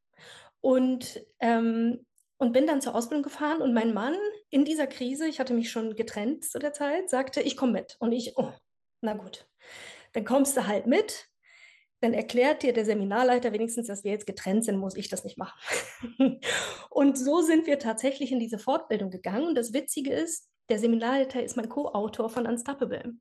Und 0.60 1.22
ähm, 1.40 2.06
und 2.38 2.52
bin 2.52 2.66
dann 2.66 2.80
zur 2.80 2.94
Ausbildung 2.94 3.22
gefahren 3.22 3.62
und 3.62 3.72
mein 3.72 3.94
Mann 3.94 4.16
in 4.54 4.64
dieser 4.64 4.86
Krise, 4.86 5.26
ich 5.26 5.40
hatte 5.40 5.52
mich 5.52 5.68
schon 5.68 5.96
getrennt 5.96 6.44
zu 6.44 6.60
der 6.60 6.72
Zeit, 6.72 7.10
sagte, 7.10 7.40
ich 7.40 7.56
komme 7.56 7.72
mit. 7.72 7.96
Und 7.98 8.12
ich, 8.12 8.34
oh, 8.36 8.52
na 9.00 9.14
gut, 9.14 9.48
dann 10.12 10.24
kommst 10.24 10.56
du 10.56 10.68
halt 10.68 10.86
mit. 10.86 11.26
Dann 12.00 12.14
erklärt 12.14 12.62
dir 12.62 12.72
der 12.72 12.84
Seminarleiter 12.84 13.52
wenigstens, 13.52 13.88
dass 13.88 14.04
wir 14.04 14.12
jetzt 14.12 14.28
getrennt 14.28 14.64
sind, 14.64 14.76
muss 14.76 14.94
ich 14.94 15.08
das 15.08 15.24
nicht 15.24 15.38
machen. 15.38 15.58
und 16.90 17.18
so 17.18 17.40
sind 17.40 17.66
wir 17.66 17.80
tatsächlich 17.80 18.30
in 18.30 18.38
diese 18.38 18.60
Fortbildung 18.60 19.10
gegangen. 19.10 19.48
Und 19.48 19.56
das 19.56 19.72
Witzige 19.72 20.12
ist, 20.12 20.48
der 20.68 20.78
Seminarleiter 20.78 21.42
ist 21.42 21.56
mein 21.56 21.68
Co-Autor 21.68 22.30
von 22.30 22.46
Unstoppable. 22.46 23.14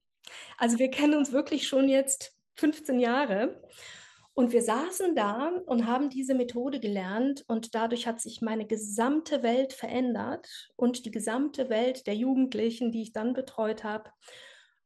Also 0.59 0.77
wir 0.77 0.91
kennen 0.91 1.15
uns 1.15 1.31
wirklich 1.31 1.67
schon 1.67 1.89
jetzt 1.89 2.37
15 2.57 2.99
Jahre. 2.99 3.59
Und 4.35 4.51
wir 4.51 4.63
saßen 4.63 5.15
da 5.15 5.51
und 5.67 5.85
haben 5.85 6.09
diese 6.09 6.33
Methode 6.33 6.79
gelernt 6.79 7.43
und 7.47 7.75
dadurch 7.75 8.07
hat 8.07 8.19
sich 8.19 8.41
meine 8.41 8.65
gesamte 8.65 9.43
Welt 9.43 9.73
verändert 9.73 10.47
und 10.75 11.05
die 11.05 11.11
gesamte 11.11 11.69
Welt 11.69 12.07
der 12.07 12.15
Jugendlichen, 12.15 12.91
die 12.91 13.03
ich 13.03 13.13
dann 13.13 13.33
betreut 13.33 13.83
habe. 13.83 14.09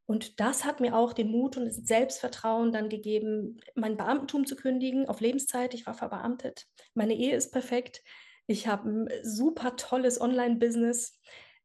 Und 0.05 0.39
das 0.39 0.65
hat 0.65 0.79
mir 0.79 0.95
auch 0.95 1.13
den 1.13 1.31
Mut 1.31 1.57
und 1.57 1.65
das 1.65 1.75
Selbstvertrauen 1.75 2.71
dann 2.71 2.89
gegeben, 2.89 3.59
mein 3.75 3.97
Beamtentum 3.97 4.45
zu 4.45 4.55
kündigen 4.55 5.07
auf 5.07 5.21
Lebenszeit. 5.21 5.73
Ich 5.73 5.85
war 5.85 5.93
verbeamtet. 5.93 6.65
Meine 6.93 7.13
Ehe 7.13 7.35
ist 7.35 7.51
perfekt. 7.51 8.03
Ich 8.47 8.67
habe 8.67 8.89
ein 8.89 9.09
super 9.23 9.75
tolles 9.75 10.19
Online-Business. 10.19 11.19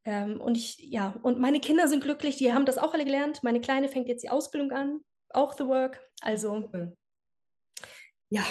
Ähm, 0.05 0.41
und 0.41 0.57
ich, 0.57 0.79
ja, 0.79 1.15
und 1.23 1.39
meine 1.39 1.61
Kinder 1.61 1.87
sind 1.87 2.03
glücklich, 2.03 2.37
die 2.37 2.53
haben 2.53 2.67
das 2.67 2.79
auch 2.79 2.95
alle 2.95 3.05
gelernt. 3.05 3.45
Meine 3.45 3.61
Kleine 3.61 3.89
fängt 3.89 4.09
jetzt 4.09 4.25
die 4.25 4.31
Ausbildung 4.31 4.73
an, 4.73 5.01
auch 5.31 5.53
The 5.57 5.67
Work. 5.67 6.01
Also 6.21 6.69
ja, 8.33 8.45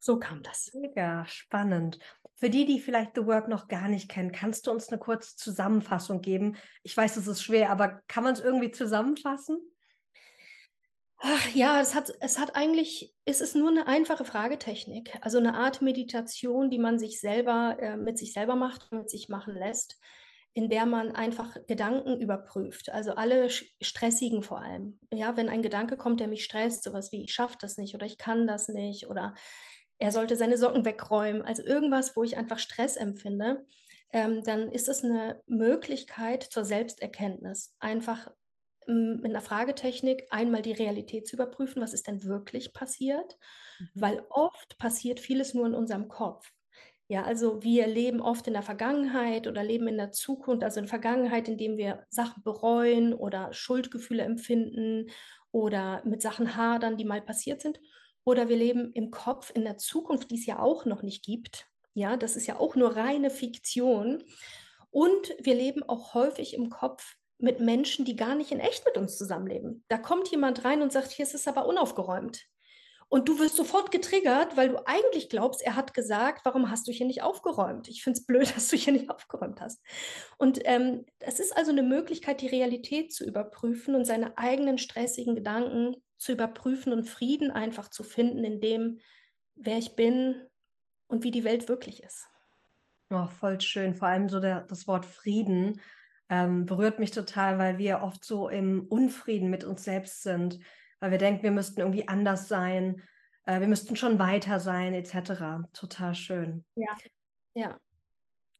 so 0.00 0.18
kam 0.18 0.42
das. 0.42 0.72
Mega 0.74 1.24
spannend. 1.26 2.00
Für 2.34 2.50
die, 2.50 2.66
die 2.66 2.80
vielleicht 2.80 3.14
The 3.14 3.24
Work 3.24 3.48
noch 3.48 3.68
gar 3.68 3.88
nicht 3.88 4.08
kennen, 4.08 4.32
kannst 4.32 4.66
du 4.66 4.72
uns 4.72 4.88
eine 4.88 4.98
kurze 4.98 5.36
Zusammenfassung 5.36 6.20
geben? 6.20 6.56
Ich 6.82 6.96
weiß, 6.96 7.16
es 7.16 7.28
ist 7.28 7.42
schwer, 7.42 7.70
aber 7.70 8.02
kann 8.08 8.24
man 8.24 8.32
es 8.32 8.40
irgendwie 8.40 8.72
zusammenfassen? 8.72 9.58
Ach 11.18 11.48
ja, 11.54 11.80
es 11.80 11.94
hat, 11.94 12.12
es 12.20 12.38
hat 12.38 12.56
eigentlich, 12.56 13.14
es 13.24 13.40
ist 13.40 13.54
nur 13.54 13.70
eine 13.70 13.86
einfache 13.86 14.24
Fragetechnik, 14.24 15.18
also 15.20 15.38
eine 15.38 15.54
Art 15.54 15.82
Meditation, 15.82 16.70
die 16.70 16.78
man 16.78 16.98
sich 16.98 17.20
selber 17.20 17.76
äh, 17.80 17.96
mit 17.96 18.18
sich 18.18 18.32
selber 18.32 18.56
macht, 18.56 18.90
mit 18.92 19.08
sich 19.08 19.28
machen 19.28 19.54
lässt 19.54 20.00
in 20.58 20.68
der 20.68 20.86
man 20.86 21.14
einfach 21.14 21.56
Gedanken 21.68 22.20
überprüft, 22.20 22.90
also 22.90 23.12
alle 23.12 23.48
stressigen 23.48 24.42
vor 24.42 24.60
allem. 24.60 24.98
Ja, 25.14 25.36
wenn 25.36 25.48
ein 25.48 25.62
Gedanke 25.62 25.96
kommt, 25.96 26.18
der 26.18 26.26
mich 26.26 26.42
stresst, 26.42 26.82
sowas 26.82 27.12
wie 27.12 27.22
ich 27.22 27.32
schaffe 27.32 27.56
das 27.60 27.76
nicht 27.76 27.94
oder 27.94 28.06
ich 28.06 28.18
kann 28.18 28.48
das 28.48 28.66
nicht 28.66 29.06
oder 29.06 29.36
er 29.98 30.10
sollte 30.10 30.34
seine 30.34 30.58
Socken 30.58 30.84
wegräumen, 30.84 31.42
also 31.42 31.62
irgendwas, 31.62 32.16
wo 32.16 32.24
ich 32.24 32.36
einfach 32.36 32.58
Stress 32.58 32.96
empfinde, 32.96 33.64
ähm, 34.12 34.42
dann 34.42 34.72
ist 34.72 34.88
es 34.88 35.04
eine 35.04 35.40
Möglichkeit 35.46 36.42
zur 36.42 36.64
Selbsterkenntnis, 36.64 37.76
einfach 37.78 38.28
mit 38.88 39.26
einer 39.26 39.40
Fragetechnik 39.40 40.26
einmal 40.30 40.62
die 40.62 40.72
Realität 40.72 41.28
zu 41.28 41.36
überprüfen, 41.36 41.80
was 41.80 41.92
ist 41.92 42.08
denn 42.08 42.24
wirklich 42.24 42.72
passiert, 42.72 43.38
mhm. 43.78 43.90
weil 43.94 44.26
oft 44.30 44.76
passiert 44.78 45.20
vieles 45.20 45.54
nur 45.54 45.66
in 45.66 45.74
unserem 45.74 46.08
Kopf. 46.08 46.50
Ja, 47.10 47.22
also 47.22 47.62
wir 47.62 47.86
leben 47.86 48.20
oft 48.20 48.46
in 48.46 48.52
der 48.52 48.62
Vergangenheit 48.62 49.46
oder 49.46 49.64
leben 49.64 49.88
in 49.88 49.96
der 49.96 50.12
Zukunft, 50.12 50.62
also 50.62 50.78
in 50.78 50.84
der 50.84 50.90
Vergangenheit, 50.90 51.48
indem 51.48 51.78
wir 51.78 52.06
Sachen 52.10 52.42
bereuen 52.42 53.14
oder 53.14 53.50
Schuldgefühle 53.54 54.22
empfinden 54.22 55.10
oder 55.50 56.02
mit 56.04 56.20
Sachen 56.20 56.54
hadern, 56.54 56.98
die 56.98 57.06
mal 57.06 57.22
passiert 57.22 57.62
sind. 57.62 57.80
Oder 58.24 58.50
wir 58.50 58.56
leben 58.56 58.92
im 58.92 59.10
Kopf 59.10 59.50
in 59.54 59.64
der 59.64 59.78
Zukunft, 59.78 60.30
die 60.30 60.34
es 60.34 60.44
ja 60.44 60.58
auch 60.58 60.84
noch 60.84 61.02
nicht 61.02 61.24
gibt. 61.24 61.66
Ja, 61.94 62.18
das 62.18 62.36
ist 62.36 62.46
ja 62.46 62.60
auch 62.60 62.76
nur 62.76 62.94
reine 62.94 63.30
Fiktion. 63.30 64.22
Und 64.90 65.34
wir 65.40 65.54
leben 65.54 65.82
auch 65.82 66.12
häufig 66.12 66.52
im 66.52 66.68
Kopf 66.68 67.16
mit 67.38 67.60
Menschen, 67.60 68.04
die 68.04 68.16
gar 68.16 68.34
nicht 68.34 68.52
in 68.52 68.60
echt 68.60 68.84
mit 68.84 68.98
uns 68.98 69.16
zusammenleben. 69.16 69.82
Da 69.88 69.96
kommt 69.96 70.28
jemand 70.28 70.64
rein 70.64 70.82
und 70.82 70.92
sagt, 70.92 71.12
hier 71.12 71.24
ist 71.24 71.34
es 71.34 71.48
aber 71.48 71.66
unaufgeräumt. 71.66 72.44
Und 73.10 73.28
du 73.28 73.38
wirst 73.38 73.56
sofort 73.56 73.90
getriggert, 73.90 74.56
weil 74.56 74.68
du 74.68 74.86
eigentlich 74.86 75.30
glaubst, 75.30 75.62
er 75.62 75.76
hat 75.76 75.94
gesagt, 75.94 76.44
warum 76.44 76.70
hast 76.70 76.86
du 76.86 76.92
hier 76.92 77.06
nicht 77.06 77.22
aufgeräumt? 77.22 77.88
Ich 77.88 78.02
finde 78.02 78.18
es 78.18 78.26
blöd, 78.26 78.52
dass 78.54 78.68
du 78.68 78.76
hier 78.76 78.92
nicht 78.92 79.10
aufgeräumt 79.10 79.60
hast. 79.60 79.82
Und 80.36 80.60
ähm, 80.64 81.06
es 81.20 81.40
ist 81.40 81.56
also 81.56 81.70
eine 81.70 81.82
Möglichkeit, 81.82 82.40
die 82.42 82.48
Realität 82.48 83.12
zu 83.12 83.24
überprüfen 83.24 83.94
und 83.94 84.04
seine 84.04 84.36
eigenen 84.36 84.76
stressigen 84.78 85.34
Gedanken 85.34 85.96
zu 86.18 86.32
überprüfen 86.32 86.92
und 86.92 87.04
Frieden 87.08 87.50
einfach 87.50 87.88
zu 87.88 88.02
finden 88.02 88.44
in 88.44 88.60
dem, 88.60 88.98
wer 89.54 89.78
ich 89.78 89.96
bin 89.96 90.34
und 91.06 91.24
wie 91.24 91.30
die 91.30 91.44
Welt 91.44 91.68
wirklich 91.68 92.02
ist. 92.02 92.26
Oh, 93.10 93.26
voll 93.26 93.58
schön. 93.60 93.94
Vor 93.94 94.08
allem 94.08 94.28
so 94.28 94.38
der, 94.38 94.62
das 94.62 94.86
Wort 94.86 95.06
Frieden 95.06 95.80
ähm, 96.28 96.66
berührt 96.66 96.98
mich 96.98 97.12
total, 97.12 97.58
weil 97.58 97.78
wir 97.78 98.02
oft 98.02 98.22
so 98.22 98.50
im 98.50 98.86
Unfrieden 98.86 99.48
mit 99.48 99.64
uns 99.64 99.84
selbst 99.84 100.22
sind 100.22 100.58
weil 101.00 101.10
wir 101.10 101.18
denken, 101.18 101.42
wir 101.42 101.50
müssten 101.50 101.80
irgendwie 101.80 102.08
anders 102.08 102.48
sein, 102.48 103.02
äh, 103.44 103.60
wir 103.60 103.68
müssten 103.68 103.96
schon 103.96 104.18
weiter 104.18 104.60
sein, 104.60 104.94
etc. 104.94 105.66
Total 105.72 106.14
schön. 106.14 106.64
Ja, 106.74 106.96
ja. 107.54 107.80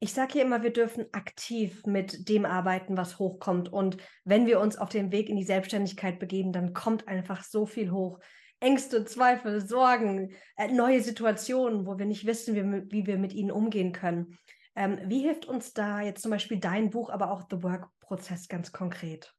Ich 0.01 0.13
sage 0.13 0.35
hier 0.35 0.43
immer, 0.43 0.63
wir 0.63 0.73
dürfen 0.73 1.07
aktiv 1.13 1.85
mit 1.85 2.29
dem 2.29 2.47
arbeiten, 2.47 2.97
was 2.97 3.19
hochkommt. 3.19 3.73
Und 3.73 3.97
wenn 4.25 4.47
wir 4.47 4.61
uns 4.61 4.77
auf 4.77 4.89
den 4.91 5.11
Weg 5.11 5.29
in 5.29 5.37
die 5.37 5.45
Selbstständigkeit 5.45 6.21
begeben, 6.21 6.53
dann 6.53 6.73
kommt 6.73 7.09
einfach 7.09 7.43
so 7.43 7.67
viel 7.67 7.91
hoch. 7.91 8.21
Ängste, 8.61 9.05
Zweifel, 9.05 9.61
Sorgen, 9.61 10.33
äh, 10.57 10.69
neue 10.69 11.01
Situationen, 11.01 11.87
wo 11.87 11.99
wir 11.99 12.07
nicht 12.07 12.27
wissen, 12.27 12.55
wie, 12.55 12.93
wie 12.93 13.07
wir 13.07 13.19
mit 13.19 13.33
ihnen 13.33 13.51
umgehen 13.51 13.93
können. 13.93 14.39
Ähm, 14.77 15.01
wie 15.07 15.21
hilft 15.21 15.47
uns 15.47 15.75
da 15.75 16.01
jetzt 16.01 16.23
zum 16.23 16.31
Beispiel 16.31 16.61
dein 16.61 16.91
Buch, 16.91 17.11
aber 17.11 17.33
auch 17.33 17.43
The 17.51 17.63
Work-Prozess 17.63 18.49
ganz 18.49 18.73
konkret? 18.73 19.35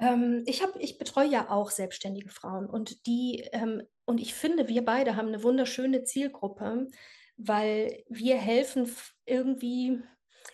Ähm, 0.00 0.42
ich, 0.46 0.62
hab, 0.62 0.74
ich 0.76 0.98
betreue 0.98 1.28
ja 1.28 1.50
auch 1.50 1.70
selbstständige 1.70 2.30
Frauen 2.30 2.66
und 2.66 3.06
die, 3.06 3.48
ähm, 3.52 3.82
und 4.06 4.20
ich 4.20 4.34
finde, 4.34 4.68
wir 4.68 4.84
beide 4.84 5.16
haben 5.16 5.28
eine 5.28 5.42
wunderschöne 5.42 6.04
Zielgruppe, 6.04 6.88
weil 7.36 8.02
wir 8.08 8.36
helfen 8.36 8.90
irgendwie 9.26 10.02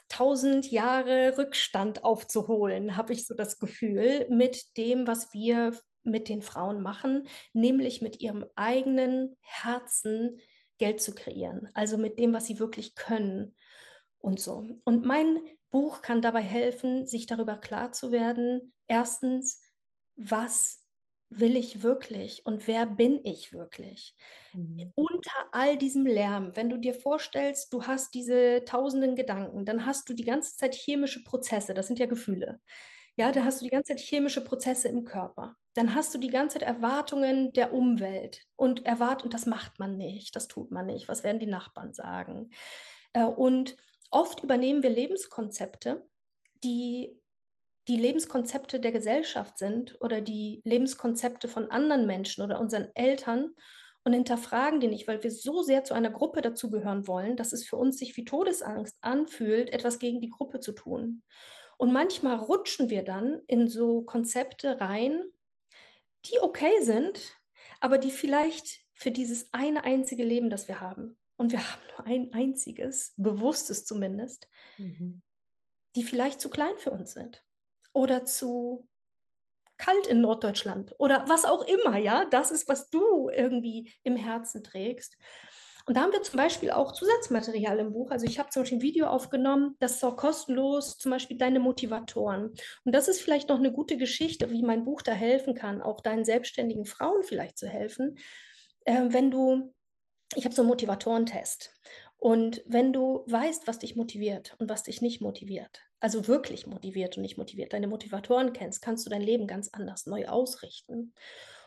tausend 0.09 0.71
Jahre 0.71 1.39
Rückstand 1.39 2.05
aufzuholen, 2.05 2.97
habe 2.97 3.13
ich 3.13 3.27
so 3.27 3.35
das 3.35 3.59
Gefühl, 3.59 4.27
mit 4.29 4.77
dem, 4.77 5.07
was 5.07 5.33
wir 5.33 5.73
mit 6.03 6.29
den 6.29 6.43
Frauen 6.43 6.83
machen, 6.83 7.27
nämlich 7.53 8.03
mit 8.03 8.21
ihrem 8.21 8.45
eigenen 8.55 9.37
Herzen 9.41 10.39
Geld 10.79 11.01
zu 11.01 11.15
kreieren, 11.15 11.69
also 11.75 11.99
mit 11.99 12.19
dem, 12.19 12.33
was 12.33 12.47
sie 12.47 12.59
wirklich 12.59 12.95
können 12.95 13.57
und 14.19 14.41
so. 14.41 14.67
Und 14.85 15.05
mein 15.05 15.41
Buch 15.71 16.03
kann 16.03 16.23
dabei 16.23 16.43
helfen, 16.43 17.07
sich 17.07 17.27
darüber 17.27 17.57
klar 17.57 17.93
zu 17.93 18.13
werden, 18.13 18.73
erstens, 18.89 19.61
was 20.17 20.83
will 21.29 21.57
ich 21.57 21.83
wirklich 21.83 22.47
und 22.47 22.67
wer 22.67 22.87
bin 22.87 23.21
ich 23.25 23.53
wirklich? 23.53 24.15
Mhm. 24.53 24.93
Unter 24.95 25.47
all 25.53 25.77
diesem 25.77 26.07
Lärm, 26.07 26.55
wenn 26.55 26.71
du 26.71 26.79
dir 26.79 26.95
vorstellst, 26.95 27.73
du 27.73 27.83
hast 27.85 28.15
diese 28.15 28.65
tausenden 28.65 29.17
Gedanken, 29.17 29.65
dann 29.65 29.87
hast 29.87 30.09
du 30.09 30.15
die 30.15 30.25
ganze 30.25 30.57
Zeit 30.57 30.75
chemische 30.75 31.25
Prozesse, 31.25 31.75
das 31.75 31.89
sind 31.89 31.99
ja 31.99 32.07
Gefühle. 32.07 32.61
Ja, 33.19 33.33
da 33.33 33.45
hast 33.45 33.61
du 33.61 33.65
die 33.65 33.71
ganze 33.71 33.95
Zeit 33.95 34.01
chemische 34.01 34.45
Prozesse 34.45 34.89
im 34.89 35.05
Körper. 35.05 35.57
Dann 35.75 35.95
hast 35.95 36.15
du 36.15 36.19
die 36.19 36.29
ganze 36.29 36.59
Zeit 36.59 36.69
Erwartungen 36.69 37.53
der 37.53 37.73
Umwelt 37.73 38.47
und 38.57 38.85
erwart 38.85 39.25
und 39.25 39.33
das 39.33 39.47
macht 39.47 39.79
man 39.79 39.97
nicht, 39.97 40.37
das 40.37 40.49
tut 40.49 40.71
man 40.71 40.87
nicht. 40.87 41.09
Was 41.09 41.25
werden 41.25 41.41
die 41.41 41.47
Nachbarn 41.47 41.95
sagen? 41.95 42.51
Äh, 43.15 43.25
und 43.25 43.77
oft 44.11 44.43
übernehmen 44.43 44.83
wir 44.83 44.91
Lebenskonzepte, 44.91 46.07
die 46.63 47.19
die 47.89 47.97
Lebenskonzepte 47.97 48.81
der 48.81 48.93
Gesellschaft 48.93 49.59
sind 49.59 49.97
oder 50.01 50.21
die 50.21 50.61
Lebenskonzepte 50.65 51.49
von 51.49 51.71
anderen 51.71 52.07
Menschen 52.07 52.43
oder 52.43 52.61
unseren 52.61 52.89
Eltern 52.95 53.55
und 54.05 54.13
hinterfragen 54.13 54.81
die 54.81 54.89
nicht, 54.89 55.07
weil 55.09 55.23
wir 55.23 55.31
so 55.31 55.63
sehr 55.63 55.85
zu 55.85 55.95
einer 55.95 56.11
Gruppe 56.11 56.41
dazugehören 56.41 57.07
wollen, 57.07 57.37
dass 57.37 57.53
es 57.53 57.67
für 57.67 57.77
uns 57.77 57.99
sich 57.99 58.17
wie 58.17 58.25
Todesangst 58.25 58.97
anfühlt, 59.01 59.71
etwas 59.71 59.99
gegen 59.99 60.21
die 60.21 60.31
Gruppe 60.31 60.61
zu 60.61 60.73
tun. 60.73 61.23
Und 61.77 61.93
manchmal 61.93 62.37
rutschen 62.37 62.89
wir 62.89 63.03
dann 63.03 63.43
in 63.47 63.69
so 63.69 64.03
Konzepte 64.03 64.81
rein, 64.81 65.23
die 66.25 66.41
okay 66.41 66.81
sind, 66.81 67.37
aber 67.81 67.99
die 67.99 68.11
vielleicht 68.11 68.81
für 68.95 69.11
dieses 69.11 69.53
eine 69.53 69.85
einzige 69.85 70.25
Leben, 70.25 70.51
das 70.51 70.69
wir 70.69 70.81
haben, 70.81 71.17
und 71.37 71.53
wir 71.53 71.61
haben 71.73 71.83
nur 71.97 72.07
ein 72.07 72.33
einziges, 72.33 73.13
bewusstes 73.17 73.85
zumindest, 73.85 74.49
mhm. 74.79 75.23
die 75.95 76.03
vielleicht 76.03 76.41
zu 76.41 76.49
klein 76.49 76.77
für 76.79 76.91
uns 76.91 77.13
sind 77.13 77.46
oder 77.97 78.25
zu 78.25 78.87
kalt 79.79 80.07
in 80.07 80.21
Norddeutschland 80.21 80.95
oder 80.99 81.25
was 81.29 81.45
auch 81.45 81.67
immer, 81.67 81.99
ja, 81.99 82.25
das 82.27 82.51
ist, 82.51 82.69
was 82.69 82.91
du 82.91 83.29
irgendwie 83.29 83.93
im 84.03 84.17
Herzen 84.17 84.63
trägst. 84.63 85.17
Und 85.87 85.97
da 85.97 86.03
haben 86.03 86.13
wir 86.13 86.23
zum 86.23 86.37
Beispiel 86.37 86.73
auch 86.73 86.93
Zusatzmaterial 86.93 87.79
im 87.79 87.93
Buch. 87.93 88.11
Also 88.11 88.27
ich 88.27 88.41
habe 88.41 88.51
zum 88.51 88.63
Beispiel 88.63 88.79
ein 88.79 88.83
Video 88.83 89.07
aufgenommen, 89.07 89.77
das 89.79 89.97
ist 89.97 90.05
auch 90.05 90.17
kostenlos, 90.17 90.99
zum 90.99 91.13
Beispiel 91.13 91.39
deine 91.39 91.61
Motivatoren. 91.61 92.53
Und 92.85 92.93
das 92.93 93.07
ist 93.07 93.21
vielleicht 93.21 93.49
noch 93.49 93.59
eine 93.59 93.73
gute 93.73 93.97
Geschichte, 93.97 94.51
wie 94.51 94.63
mein 94.63 94.85
Buch 94.85 95.03
da 95.03 95.13
helfen 95.13 95.55
kann, 95.55 95.83
auch 95.83 96.01
deinen 96.01 96.25
selbstständigen 96.25 96.87
Frauen 96.87 97.23
vielleicht 97.23 97.57
zu 97.57 97.69
helfen. 97.69 98.19
Äh, 98.85 99.07
wenn 99.11 99.31
du 99.31 99.73
ich 100.35 100.45
habe 100.45 100.55
so 100.55 100.63
einen 100.63 100.69
Motivatorentest. 100.69 101.73
Und 102.19 102.63
wenn 102.67 102.93
du 102.93 103.23
weißt, 103.27 103.67
was 103.67 103.79
dich 103.79 103.95
motiviert 103.95 104.57
und 104.59 104.69
was 104.69 104.83
dich 104.83 105.03
nicht 105.03 105.21
motiviert, 105.21 105.86
also 106.01 106.29
wirklich 106.29 106.67
motiviert 106.67 107.17
und 107.17 107.23
nicht 107.23 107.39
motiviert, 107.39 107.73
deine 107.73 107.89
Motivatoren 107.89 108.53
kennst, 108.53 108.83
kannst 108.83 109.07
du 109.07 109.11
dein 109.11 109.23
Leben 109.23 109.47
ganz 109.47 109.71
anders 109.73 110.07
neu 110.07 110.27
ausrichten. 110.27 111.15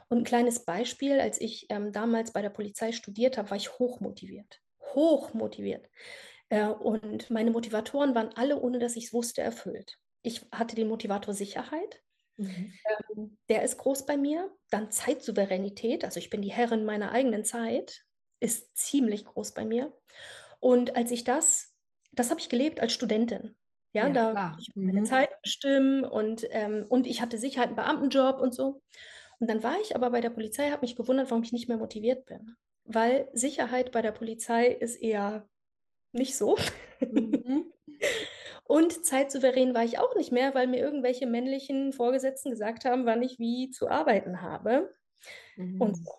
Und 0.10 0.20
ein 0.20 0.24
kleines 0.24 0.66
Beispiel, 0.66 1.20
als 1.20 1.40
ich 1.40 1.68
ähm, 1.70 1.92
damals 1.92 2.32
bei 2.34 2.42
der 2.42 2.50
Polizei 2.50 2.92
studiert 2.92 3.38
habe, 3.38 3.50
war 3.52 3.58
ich 3.58 3.78
hochmotiviert. 3.78 4.62
Hochmotiviert. 4.94 5.88
Äh, 6.50 6.68
und 6.68 7.30
meine 7.30 7.52
Motivatoren 7.52 8.16
waren 8.16 8.34
alle, 8.36 8.60
ohne 8.60 8.80
dass 8.80 8.96
ich 8.96 9.06
es 9.06 9.14
wusste, 9.14 9.42
erfüllt. 9.42 9.98
Ich 10.22 10.46
hatte 10.52 10.76
den 10.76 10.88
Motivator 10.88 11.34
Sicherheit. 11.34 12.02
Mhm. 12.38 12.74
Ähm, 13.16 13.38
der 13.50 13.64
ist 13.64 13.78
groß 13.78 14.06
bei 14.06 14.18
mir. 14.18 14.52
Dann 14.72 14.92
Zeitsouveränität. 14.92 16.04
Also 16.04 16.20
ich 16.20 16.30
bin 16.30 16.42
die 16.42 16.52
Herrin 16.52 16.86
meiner 16.86 17.12
eigenen 17.12 17.46
Zeit 17.46 18.04
ist 18.40 18.76
ziemlich 18.78 19.26
groß 19.26 19.54
bei 19.54 19.66
mir. 19.66 19.94
Und 20.60 20.96
als 20.96 21.12
ich 21.12 21.24
das, 21.24 21.74
das 22.12 22.30
habe 22.30 22.40
ich 22.40 22.50
gelebt 22.50 22.80
als 22.80 22.94
Studentin. 22.94 23.56
Ja, 23.94 24.08
ja 24.08 24.14
da 24.14 24.32
klar. 24.32 24.58
ich 24.60 24.72
meine 24.76 25.02
mhm. 25.02 25.06
Zeit 25.06 25.30
bestimmen 25.42 26.04
und, 26.04 26.46
ähm, 26.52 26.86
und 26.90 27.08
ich 27.08 27.22
hatte 27.22 27.38
Sicherheit, 27.38 27.68
einen 27.68 27.76
Beamtenjob 27.76 28.40
und 28.40 28.54
so. 28.54 28.82
Und 29.40 29.50
dann 29.50 29.64
war 29.64 29.80
ich 29.82 29.96
aber 29.96 30.10
bei 30.12 30.22
der 30.22 30.30
Polizei, 30.30 30.70
habe 30.70 30.82
mich 30.82 30.96
gewundert, 30.96 31.32
warum 31.32 31.44
ich 31.44 31.54
nicht 31.54 31.68
mehr 31.68 31.78
motiviert 31.78 32.26
bin. 32.26 32.56
Weil 32.84 33.30
Sicherheit 33.34 33.92
bei 33.92 34.02
der 34.02 34.12
Polizei 34.12 34.68
ist 34.68 34.96
eher 34.96 35.48
nicht 36.12 36.36
so. 36.36 36.58
Mhm. 37.00 37.72
und 38.66 39.06
zeitsouverän 39.06 39.74
war 39.74 39.84
ich 39.84 40.00
auch 40.00 40.16
nicht 40.16 40.32
mehr, 40.32 40.54
weil 40.54 40.68
mir 40.68 40.80
irgendwelche 40.80 41.26
männlichen 41.26 41.94
Vorgesetzten 41.94 42.52
gesagt 42.52 42.86
haben, 42.86 43.06
wann 43.06 43.22
ich 43.22 43.40
wie 43.40 43.72
zu 43.72 43.90
arbeiten 43.90 44.42
habe. 44.42 44.94
Mhm. 45.56 45.82
Und 45.82 45.98
so. 45.98 46.12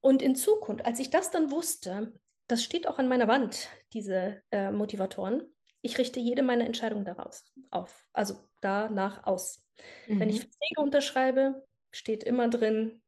Und 0.00 0.20
in 0.20 0.34
Zukunft, 0.34 0.84
als 0.84 0.98
ich 0.98 1.10
das 1.10 1.30
dann 1.30 1.50
wusste, 1.50 2.12
das 2.48 2.62
steht 2.62 2.88
auch 2.88 2.98
an 2.98 3.08
meiner 3.08 3.28
Wand, 3.28 3.68
diese 3.92 4.42
äh, 4.50 4.70
Motivatoren, 4.70 5.42
ich 5.82 5.98
richte 5.98 6.20
jede 6.20 6.42
meiner 6.42 6.64
Entscheidungen 6.64 7.04
daraus 7.04 7.44
auf, 7.70 8.06
also 8.12 8.36
danach 8.60 9.24
aus. 9.24 9.62
Mhm. 10.08 10.20
Wenn 10.20 10.30
ich 10.30 10.36
mhm. 10.36 10.50
Verträge 10.50 10.80
unterschreibe, 10.80 11.66
steht 11.90 12.24
immer 12.24 12.48
drin, 12.48 13.02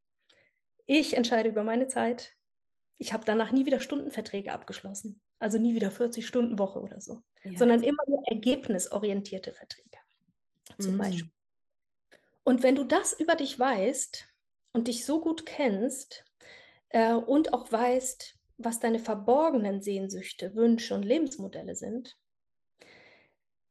ich 0.87 1.17
entscheide 1.17 1.49
über 1.49 1.65
meine 1.65 1.87
Zeit. 1.87 2.35
Ich 2.99 3.13
habe 3.13 3.25
danach 3.25 3.53
nie 3.53 3.65
wieder 3.65 3.81
Stundenverträge 3.81 4.53
abgeschlossen, 4.53 5.21
also 5.39 5.59
nie 5.59 5.75
wieder 5.75 5.91
40 5.91 6.27
Stunden 6.27 6.59
Woche 6.59 6.81
oder 6.81 7.01
so, 7.01 7.23
ja. 7.43 7.57
sondern 7.59 7.83
immer 7.83 8.03
nur 8.07 8.23
ergebnisorientierte 8.27 9.53
Verträge 9.53 9.99
zum 10.79 10.95
mhm. 10.95 10.99
Beispiel. 10.99 11.31
Und 12.43 12.63
wenn 12.63 12.77
du 12.77 12.85
das 12.85 13.19
über 13.19 13.37
dich 13.37 13.59
weißt 13.59 14.29
und 14.73 14.89
dich 14.89 15.07
so 15.07 15.21
gut 15.21 15.47
kennst, 15.47 16.25
äh, 16.95 17.13
und 17.13 17.53
auch 17.53 17.71
weißt, 17.71 18.39
was 18.57 18.79
deine 18.79 19.01
verborgenen 19.01 19.83
Sehnsüchte, 19.83 20.55
Wünsche 20.55 20.95
und 20.95 21.03
Lebensmodelle 21.03 21.75
sind, 21.75 22.17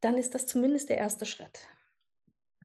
dann 0.03 0.17
ist 0.17 0.35
das 0.35 0.45
zumindest 0.47 0.89
der 0.89 0.97
erste 0.97 1.25
Schritt. 1.25 1.67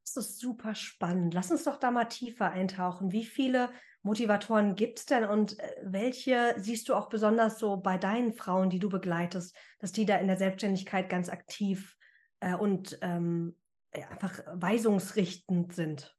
Das 0.00 0.16
ist 0.16 0.38
super 0.38 0.74
spannend. 0.74 1.34
Lass 1.34 1.50
uns 1.50 1.64
doch 1.64 1.76
da 1.76 1.90
mal 1.90 2.06
tiefer 2.06 2.50
eintauchen. 2.50 3.12
Wie 3.12 3.24
viele 3.24 3.70
Motivatoren 4.02 4.74
gibt 4.74 5.00
es 5.00 5.06
denn 5.06 5.24
und 5.24 5.58
äh, 5.58 5.76
welche 5.82 6.54
siehst 6.56 6.88
du 6.88 6.94
auch 6.94 7.08
besonders 7.08 7.58
so 7.58 7.76
bei 7.76 7.98
deinen 7.98 8.32
Frauen, 8.32 8.70
die 8.70 8.78
du 8.78 8.88
begleitest, 8.88 9.54
dass 9.78 9.92
die 9.92 10.06
da 10.06 10.16
in 10.16 10.26
der 10.26 10.38
Selbstständigkeit 10.38 11.10
ganz 11.10 11.28
aktiv 11.28 11.96
äh, 12.40 12.54
und 12.54 12.98
ähm, 13.02 13.56
einfach 13.92 14.40
weisungsrichtend 14.54 15.74
sind? 15.74 16.16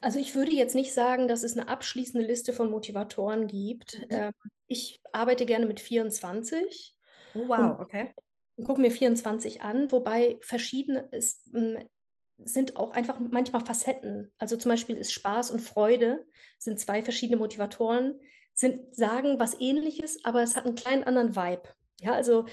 Also 0.00 0.18
ich 0.18 0.34
würde 0.34 0.52
jetzt 0.52 0.74
nicht 0.74 0.92
sagen, 0.94 1.28
dass 1.28 1.42
es 1.42 1.56
eine 1.56 1.68
abschließende 1.68 2.26
Liste 2.26 2.52
von 2.52 2.70
Motivatoren 2.70 3.46
gibt. 3.46 3.98
Mhm. 3.98 4.06
Ähm, 4.10 4.32
ich 4.66 5.00
arbeite 5.12 5.46
gerne 5.46 5.66
mit 5.66 5.80
24 5.80 6.96
Oh, 7.34 7.40
und 7.40 7.48
wow, 7.48 7.80
okay. 7.80 8.14
Gucke 8.64 8.80
mir 8.80 8.90
24 8.90 9.62
an, 9.62 9.90
wobei 9.92 10.38
verschiedene 10.40 11.08
es, 11.12 11.42
hm, 11.52 11.78
sind 12.38 12.76
auch 12.76 12.92
einfach 12.92 13.18
manchmal 13.18 13.64
Facetten. 13.64 14.32
Also 14.38 14.56
zum 14.56 14.70
Beispiel 14.70 14.96
ist 14.96 15.12
Spaß 15.12 15.50
und 15.50 15.60
Freude 15.60 16.24
sind 16.58 16.78
zwei 16.78 17.02
verschiedene 17.02 17.38
Motivatoren, 17.38 18.20
sind, 18.54 18.94
sagen 18.94 19.38
was 19.40 19.60
Ähnliches, 19.60 20.24
aber 20.24 20.42
es 20.42 20.56
hat 20.56 20.64
einen 20.64 20.76
kleinen 20.76 21.04
anderen 21.04 21.34
Vibe. 21.34 21.68
Ja, 22.00 22.12
also 22.12 22.46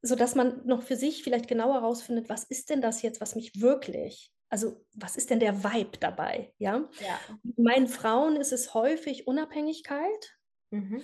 so 0.00 0.14
dass 0.14 0.34
man 0.34 0.64
noch 0.64 0.82
für 0.82 0.96
sich 0.96 1.22
vielleicht 1.24 1.48
genauer 1.48 1.74
herausfindet, 1.74 2.28
was 2.28 2.44
ist 2.44 2.70
denn 2.70 2.80
das 2.80 3.02
jetzt, 3.02 3.20
was 3.20 3.34
mich 3.34 3.60
wirklich 3.60 4.32
also, 4.50 4.82
was 4.94 5.18
ist 5.18 5.28
denn 5.28 5.40
der 5.40 5.62
Vibe 5.62 5.98
dabei, 5.98 6.54
ja? 6.56 6.88
Ja. 7.00 7.20
Bei 7.42 7.62
meinen 7.62 7.86
Frauen 7.86 8.36
ist 8.36 8.52
es 8.52 8.72
häufig 8.72 9.26
Unabhängigkeit 9.26 10.38
Mhm. 10.70 11.02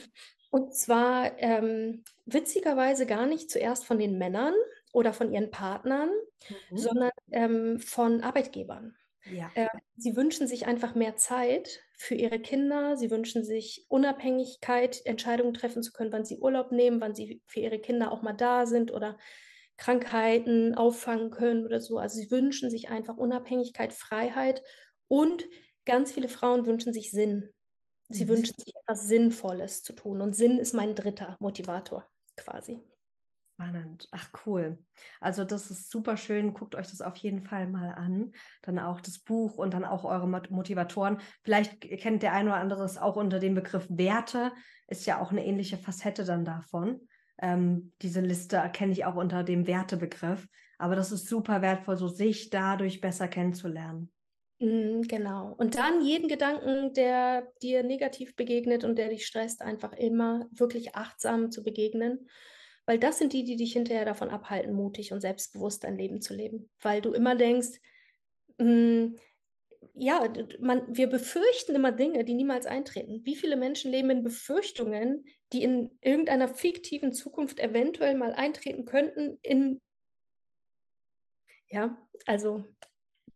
Und 0.54 0.74
zwar, 0.74 1.38
ähm, 1.40 2.04
witzigerweise 2.26 3.06
gar 3.06 3.26
nicht 3.26 3.50
zuerst 3.50 3.84
von 3.86 3.98
den 3.98 4.18
Männern 4.18 4.54
oder 4.92 5.12
von 5.12 5.32
ihren 5.32 5.50
Partnern, 5.50 6.10
Mhm. 6.50 6.76
sondern, 6.76 7.10
ähm, 7.32 7.80
von 7.80 8.22
Arbeitgebern. 8.22 8.96
Ja. 9.24 9.54
Äh, 9.54 9.68
sie 9.96 10.16
wünschen 10.16 10.46
sich 10.48 10.66
einfach 10.66 10.94
mehr 10.94 11.16
Zeit 11.16 11.80
für 11.96 12.14
ihre 12.14 12.40
Kinder. 12.40 12.96
Sie 12.96 13.10
wünschen 13.10 13.44
sich 13.44 13.86
Unabhängigkeit, 13.88 15.02
Entscheidungen 15.06 15.54
treffen 15.54 15.82
zu 15.82 15.92
können, 15.92 16.12
wann 16.12 16.24
sie 16.24 16.38
Urlaub 16.38 16.72
nehmen, 16.72 17.00
wann 17.00 17.14
sie 17.14 17.42
für 17.46 17.60
ihre 17.60 17.80
Kinder 17.80 18.12
auch 18.12 18.22
mal 18.22 18.32
da 18.34 18.66
sind 18.66 18.92
oder 18.92 19.18
Krankheiten 19.76 20.74
auffangen 20.74 21.30
können 21.30 21.64
oder 21.66 21.80
so. 21.80 21.98
Also 21.98 22.18
sie 22.20 22.30
wünschen 22.30 22.70
sich 22.70 22.90
einfach 22.90 23.16
Unabhängigkeit, 23.16 23.92
Freiheit 23.92 24.62
und 25.08 25.46
ganz 25.86 26.12
viele 26.12 26.28
Frauen 26.28 26.66
wünschen 26.66 26.92
sich 26.92 27.10
Sinn. 27.10 27.50
Sie 28.08 28.24
Mhm. 28.24 28.28
wünschen 28.28 28.54
sich 28.58 28.74
etwas 28.76 29.08
Sinnvolles 29.08 29.82
zu 29.82 29.92
tun. 29.94 30.20
Und 30.20 30.34
Sinn 30.36 30.58
ist 30.58 30.74
mein 30.74 30.94
dritter 30.94 31.36
Motivator 31.40 32.06
quasi. 32.36 32.80
Spannend. 33.54 34.08
Ach, 34.10 34.30
cool. 34.46 34.84
Also 35.20 35.44
das 35.44 35.70
ist 35.70 35.88
super 35.88 36.16
schön. 36.16 36.54
Guckt 36.54 36.74
euch 36.74 36.88
das 36.90 37.00
auf 37.00 37.16
jeden 37.16 37.42
Fall 37.42 37.68
mal 37.68 37.90
an. 37.92 38.32
Dann 38.62 38.80
auch 38.80 39.00
das 39.00 39.20
Buch 39.20 39.58
und 39.58 39.72
dann 39.74 39.84
auch 39.84 40.04
eure 40.04 40.26
Mot- 40.26 40.50
Motivatoren. 40.50 41.18
Vielleicht 41.44 41.80
kennt 41.80 42.24
der 42.24 42.32
ein 42.32 42.48
oder 42.48 42.56
andere 42.56 42.84
es 42.84 42.98
auch 42.98 43.14
unter 43.14 43.38
dem 43.38 43.54
Begriff 43.54 43.86
Werte. 43.90 44.52
Ist 44.88 45.06
ja 45.06 45.20
auch 45.20 45.30
eine 45.30 45.46
ähnliche 45.46 45.78
Facette 45.78 46.24
dann 46.24 46.44
davon. 46.44 47.06
Ähm, 47.40 47.92
diese 48.02 48.20
Liste 48.20 48.56
erkenne 48.56 48.92
ich 48.92 49.04
auch 49.04 49.14
unter 49.14 49.44
dem 49.44 49.68
Wertebegriff. 49.68 50.48
Aber 50.78 50.96
das 50.96 51.12
ist 51.12 51.28
super 51.28 51.62
wertvoll, 51.62 51.96
so 51.96 52.08
sich 52.08 52.50
dadurch 52.50 53.00
besser 53.00 53.28
kennenzulernen. 53.28 54.10
Mm, 54.64 55.02
Genau. 55.02 55.54
Und 55.58 55.74
dann 55.76 56.04
jeden 56.04 56.28
Gedanken, 56.28 56.92
der 56.94 57.52
dir 57.62 57.82
negativ 57.82 58.34
begegnet 58.36 58.84
und 58.84 58.96
der 58.96 59.08
dich 59.10 59.26
stresst, 59.26 59.60
einfach 59.62 59.92
immer 59.92 60.46
wirklich 60.52 60.94
achtsam 60.94 61.50
zu 61.50 61.62
begegnen. 61.62 62.28
Weil 62.86 62.98
das 62.98 63.18
sind 63.18 63.32
die, 63.32 63.44
die 63.44 63.56
dich 63.56 63.72
hinterher 63.72 64.04
davon 64.04 64.28
abhalten, 64.30 64.74
mutig 64.74 65.12
und 65.12 65.20
selbstbewusst 65.20 65.84
dein 65.84 65.96
Leben 65.96 66.20
zu 66.20 66.34
leben. 66.34 66.70
Weil 66.80 67.00
du 67.00 67.12
immer 67.12 67.34
denkst, 67.34 67.80
mm, 68.58 69.16
ja, 69.94 70.28
d- 70.28 70.44
d- 70.44 70.58
man, 70.60 70.82
wir 70.96 71.08
befürchten 71.08 71.74
immer 71.76 71.92
Dinge, 71.92 72.24
die 72.24 72.34
niemals 72.34 72.66
eintreten. 72.66 73.22
Wie 73.24 73.36
viele 73.36 73.56
Menschen 73.56 73.90
leben 73.92 74.10
in 74.10 74.22
Befürchtungen, 74.24 75.24
die 75.52 75.62
in 75.64 75.98
irgendeiner 76.02 76.48
fiktiven 76.48 77.12
Zukunft 77.12 77.60
eventuell 77.60 78.16
mal 78.16 78.32
eintreten 78.34 78.86
könnten, 78.86 79.38
in, 79.42 79.80
ja, 81.68 81.96
also 82.26 82.64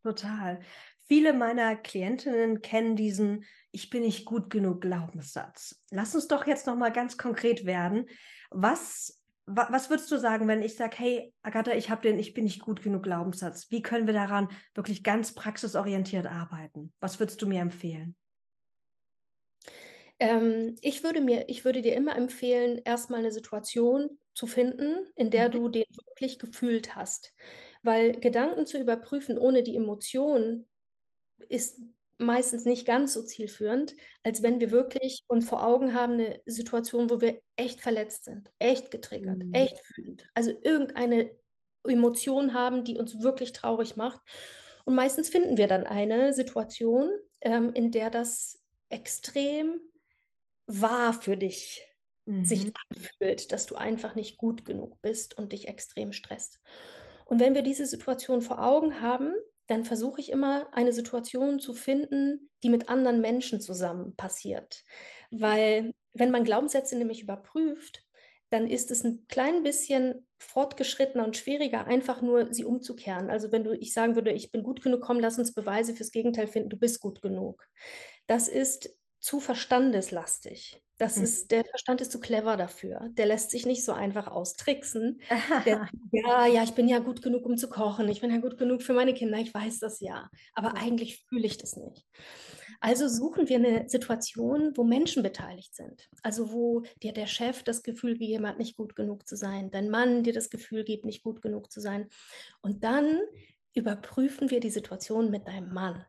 Total. 0.04 0.61
Viele 1.09 1.33
meiner 1.33 1.75
Klientinnen 1.75 2.61
kennen 2.61 2.95
diesen 2.95 3.45
Ich 3.73 3.88
bin 3.88 4.03
nicht 4.03 4.27
gut 4.27 4.50
genug 4.50 4.83
Glaubenssatz. 4.83 5.83
Lass 5.91 6.15
uns 6.15 6.29
doch 6.29 6.47
jetzt 6.47 6.67
noch 6.67 6.77
mal 6.77 6.93
ganz 6.93 7.17
konkret 7.17 7.65
werden. 7.65 8.07
Was, 8.50 9.23
wa, 9.47 9.69
was 9.71 9.88
würdest 9.88 10.11
du 10.11 10.19
sagen, 10.19 10.47
wenn 10.49 10.62
ich 10.62 10.77
sage, 10.77 10.97
hey, 10.99 11.35
Agatha, 11.43 11.73
ich 11.73 11.88
habe 11.88 12.03
den 12.03 12.19
Ich 12.19 12.35
bin 12.35 12.45
nicht 12.45 12.61
gut 12.61 12.83
genug 12.83 13.05
Glaubenssatz. 13.05 13.71
Wie 13.71 13.81
können 13.81 14.07
wir 14.07 14.15
daran 14.15 14.49
wirklich 14.75 15.02
ganz 15.02 15.35
praxisorientiert 15.35 16.26
arbeiten? 16.26 16.93
Was 17.00 17.19
würdest 17.19 17.41
du 17.41 17.47
mir 17.47 17.63
empfehlen? 17.63 18.15
Ähm, 20.19 20.76
ich 20.82 21.04
würde 21.04 21.21
mir, 21.21 21.49
ich 21.49 21.65
würde 21.65 21.80
dir 21.80 21.95
immer 21.95 22.17
empfehlen, 22.17 22.80
erstmal 22.85 23.21
eine 23.21 23.32
Situation 23.32 24.19
zu 24.35 24.47
finden, 24.47 25.06
in 25.17 25.30
der 25.30 25.49
Mhm. 25.49 25.52
du 25.52 25.69
den 25.69 25.85
wirklich 26.06 26.39
gefühlt 26.39 26.97
hast. 26.97 27.35
Weil 27.82 28.13
Gedanken 28.13 28.67
zu 28.67 28.78
überprüfen 28.78 29.39
ohne 29.39 29.63
die 29.63 29.76
Emotion 29.76 30.67
ist 31.49 31.81
meistens 32.19 32.65
nicht 32.65 32.87
ganz 32.87 33.13
so 33.15 33.23
zielführend, 33.23 33.95
als 34.25 34.43
wenn 34.43 34.61
wir 34.61 34.71
wirklich 34.71 35.25
uns 35.29 35.49
vor 35.49 35.65
Augen 35.65 35.95
haben, 35.95 36.15
eine 36.15 36.41
Situation, 36.47 37.11
wo 37.11 37.21
wir 37.21 37.41
echt 37.57 37.81
verletzt 37.81 38.25
sind, 38.25 38.51
echt 38.59 38.91
getriggert, 38.91 39.45
Mhm. 39.45 39.53
echt 39.53 39.81
wütend. 39.97 40.29
Also 40.35 40.53
irgendeine 40.63 41.31
Emotion 41.85 42.55
haben, 42.55 42.85
die 42.85 42.99
uns 42.99 43.23
wirklich 43.23 43.53
traurig 43.53 43.97
macht. 43.97 44.21
Und 44.85 44.95
meistens 44.95 45.29
finden 45.29 45.57
wir 45.57 45.69
dann 45.69 45.87
eine 45.87 46.33
Situation, 46.33 47.11
ähm, 47.41 47.73
in 47.75 47.93
der 47.93 48.11
das 48.11 48.61
extrem 48.89 49.81
wahr 50.67 51.13
für 51.13 51.37
dich 51.37 51.85
sich 52.41 52.65
Mhm. 52.67 52.73
anfühlt, 52.91 53.53
dass 53.53 53.67
du 53.67 53.75
einfach 53.77 54.15
nicht 54.15 54.39
gut 54.39 54.65
genug 54.65 55.01
bist 55.03 55.37
und 55.37 55.53
dich 55.53 55.69
extrem 55.69 56.13
stresst. 56.13 56.61
Und 57.25 57.41
wenn 57.41 57.55
wir 57.55 57.63
diese 57.63 57.87
Situation 57.87 58.43
vor 58.43 58.63
Augen 58.65 59.01
haben, 59.01 59.35
dann 59.69 59.85
versuche 59.85 60.21
ich 60.21 60.31
immer, 60.33 60.69
eine 60.73 60.93
Situation 60.93 61.61
zu 61.61 61.75
finden, 61.75 62.50
die 62.63 62.71
mit 62.71 62.89
anderen 62.89 63.21
Menschen 63.21 63.61
zusammen 63.61 64.17
passiert. 64.17 64.83
Weil 65.31 65.93
wenn 66.15 66.31
man 66.31 66.45
Glaubenssätze 66.45 66.97
nämlich 66.97 67.23
überprüft, 67.23 68.04
dann 68.50 68.67
ist 68.67 68.91
es 68.91 69.04
ein 69.04 69.26
klein 69.28 69.63
bisschen 69.63 70.26
fortgeschrittener 70.39 71.25
und 71.25 71.37
schwieriger, 71.37 71.87
einfach 71.87 72.23
nur 72.23 72.52
sie 72.52 72.65
umzukehren. 72.65 73.28
Also 73.28 73.52
wenn 73.52 73.65
du, 73.65 73.73
ich 73.73 73.93
sagen 73.93 74.15
würde, 74.15 74.33
ich 74.33 74.50
bin 74.50 74.63
gut 74.63 74.83
genug, 74.83 75.02
komm, 75.02 75.21
lass 75.21 75.39
uns 75.39 75.52
Beweise 75.52 75.95
fürs 75.95 76.13
Gegenteil 76.13 76.47
finden, 76.47 76.71
du 76.71 76.78
bist 76.78 77.00
gut 77.00 77.21
genug. 77.21 77.69
Das 78.26 78.49
ist 78.49 78.98
zu 79.21 79.41
verstandeslastig. 79.41 80.83
Das 80.99 81.17
Mhm. 81.17 81.23
ist, 81.23 81.50
der 81.52 81.65
Verstand 81.65 82.00
ist 82.00 82.11
zu 82.13 82.21
clever 82.21 82.57
dafür. 82.57 83.09
Der 83.13 83.26
lässt 83.26 83.50
sich 83.50 83.67
nicht 83.67 83.85
so 83.85 83.93
einfach 83.93 84.26
austricksen. 84.28 85.21
Der, 85.65 85.78
ja, 86.13 86.47
ja, 86.47 86.63
ich 86.65 86.73
bin 86.75 86.89
ja 86.89 86.99
gut 86.99 87.23
genug, 87.23 87.45
um 87.47 87.57
zu 87.57 87.69
kochen. 87.69 88.09
Ich 88.09 88.21
bin 88.21 88.31
ja 88.31 88.39
gut 88.39 88.59
genug 88.59 88.83
für 88.83 88.95
meine 88.95 89.15
Kinder. 89.15 89.39
Ich 89.39 89.54
weiß 89.54 89.78
das 89.81 90.00
ja. 90.00 90.28
Aber 90.54 90.76
eigentlich 90.76 91.25
fühle 91.28 91.47
ich 91.47 91.59
das 91.59 91.76
nicht. 91.76 92.04
Also 92.81 93.09
suchen 93.09 93.49
wir 93.49 93.57
eine 93.57 93.89
Situation, 93.89 94.73
wo 94.76 94.85
Menschen 94.85 95.23
beteiligt 95.23 95.75
sind. 95.75 96.09
Also 96.23 96.52
wo 96.52 96.83
dir 97.02 97.13
der 97.13 97.26
Chef 97.26 97.63
das 97.65 97.83
Gefühl 97.83 98.15
gegeben 98.15 98.47
hat, 98.47 98.59
nicht 98.59 98.76
gut 98.76 98.95
genug 98.97 99.26
zu 99.28 99.37
sein. 99.37 99.71
Dein 99.71 99.91
Mann 99.91 100.23
dir 100.25 100.33
das 100.33 100.50
Gefühl 100.50 100.85
gibt, 100.85 101.04
nicht 101.04 101.23
gut 101.23 101.43
genug 101.43 101.73
zu 101.73 101.81
sein. 101.81 102.09
Und 102.63 102.85
dann 102.85 103.21
überprüfen 103.75 104.50
wir 104.50 104.61
die 104.61 104.71
Situation 104.71 105.31
mit 105.31 105.47
deinem 105.49 105.73
Mann. 105.73 106.04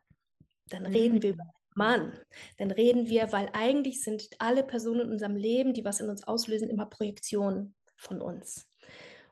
Dann 0.70 0.86
reden 0.86 1.22
wir 1.24 1.32
über 1.32 1.44
Mhm. 1.46 1.59
Mann, 1.80 2.14
dann 2.58 2.72
reden 2.72 3.08
wir, 3.08 3.32
weil 3.32 3.50
eigentlich 3.54 4.04
sind 4.04 4.30
alle 4.38 4.64
Personen 4.64 5.02
in 5.02 5.12
unserem 5.12 5.38
Leben, 5.38 5.74
die 5.74 5.86
was 5.86 6.02
in 6.02 6.10
uns 6.10 6.26
auslösen, 6.26 6.70
immer 6.70 6.86
Projektionen 6.86 7.74
von 7.96 8.22
uns. 8.22 8.68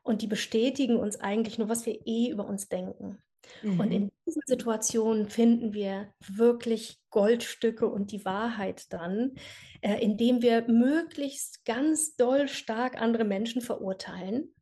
Und 0.02 0.22
die 0.22 0.26
bestätigen 0.26 0.96
uns 0.96 1.20
eigentlich 1.20 1.58
nur, 1.58 1.68
was 1.68 1.84
wir 1.84 2.00
eh 2.06 2.30
über 2.30 2.46
uns 2.46 2.68
denken. 2.68 3.18
Und 3.62 3.86
Mhm. 3.86 3.92
in 3.92 4.12
diesen 4.26 4.42
Situationen 4.46 5.28
finden 5.28 5.72
wir 5.72 6.12
wirklich 6.26 6.98
Goldstücke 7.10 7.86
und 7.86 8.12
die 8.12 8.24
Wahrheit 8.24 8.92
dann, 8.92 9.34
äh, 9.80 10.02
indem 10.02 10.42
wir 10.42 10.66
möglichst 10.68 11.64
ganz 11.64 12.16
doll 12.16 12.48
stark 12.48 13.00
andere 13.00 13.24
Menschen 13.24 13.62
verurteilen. 13.62 14.54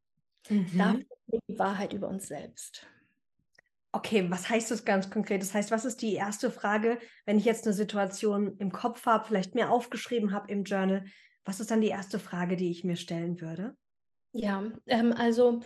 Mhm. 0.49 1.05
wir 1.27 1.41
die 1.49 1.59
Wahrheit 1.59 1.93
über 1.93 2.09
uns 2.09 2.29
selbst. 2.29 2.87
Okay, 3.93 4.31
was 4.31 4.49
heißt 4.49 4.71
das 4.71 4.85
ganz 4.85 5.11
konkret? 5.11 5.41
Das 5.41 5.55
heißt, 5.55 5.71
was 5.71 5.85
ist 5.85 6.03
die 6.03 6.15
erste 6.15 6.51
Frage, 6.51 6.99
wenn 7.25 7.39
ich 7.39 7.45
jetzt 7.45 7.65
eine 7.65 7.73
Situation 7.73 8.57
im 8.59 8.71
Kopf 8.71 9.07
habe, 9.07 9.25
vielleicht 9.27 9.55
mir 9.55 9.71
aufgeschrieben 9.71 10.33
habe 10.33 10.53
im 10.53 10.65
Journal? 10.65 11.05
Was 11.45 11.61
ist 11.61 11.71
dann 11.71 11.81
die 11.81 11.89
erste 11.89 12.19
Frage, 12.19 12.57
die 12.57 12.71
ich 12.71 12.85
mir 12.85 12.97
stellen 12.97 13.41
würde? 13.41 13.77
Ja, 14.33 14.65
ähm, 14.87 15.13
also 15.13 15.61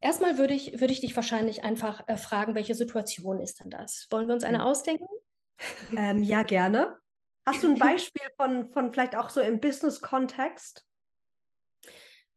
erstmal 0.00 0.38
würde 0.38 0.54
ich, 0.54 0.80
würde 0.80 0.92
ich 0.92 1.00
dich 1.00 1.14
wahrscheinlich 1.14 1.62
einfach 1.64 2.08
äh, 2.08 2.16
fragen, 2.16 2.54
welche 2.54 2.74
Situation 2.74 3.40
ist 3.40 3.60
denn 3.60 3.70
das? 3.70 4.06
Wollen 4.10 4.28
wir 4.28 4.34
uns 4.34 4.44
eine 4.44 4.58
Mhm. 4.58 4.64
ausdenken? 4.64 5.06
Ähm, 5.96 6.22
ja, 6.22 6.42
gerne. 6.42 6.96
Hast 7.44 7.62
du 7.62 7.68
ein 7.68 7.78
Beispiel 7.78 8.26
von, 8.36 8.70
von 8.72 8.92
vielleicht 8.92 9.16
auch 9.16 9.30
so 9.30 9.40
im 9.40 9.60
Business-Kontext? 9.60 10.86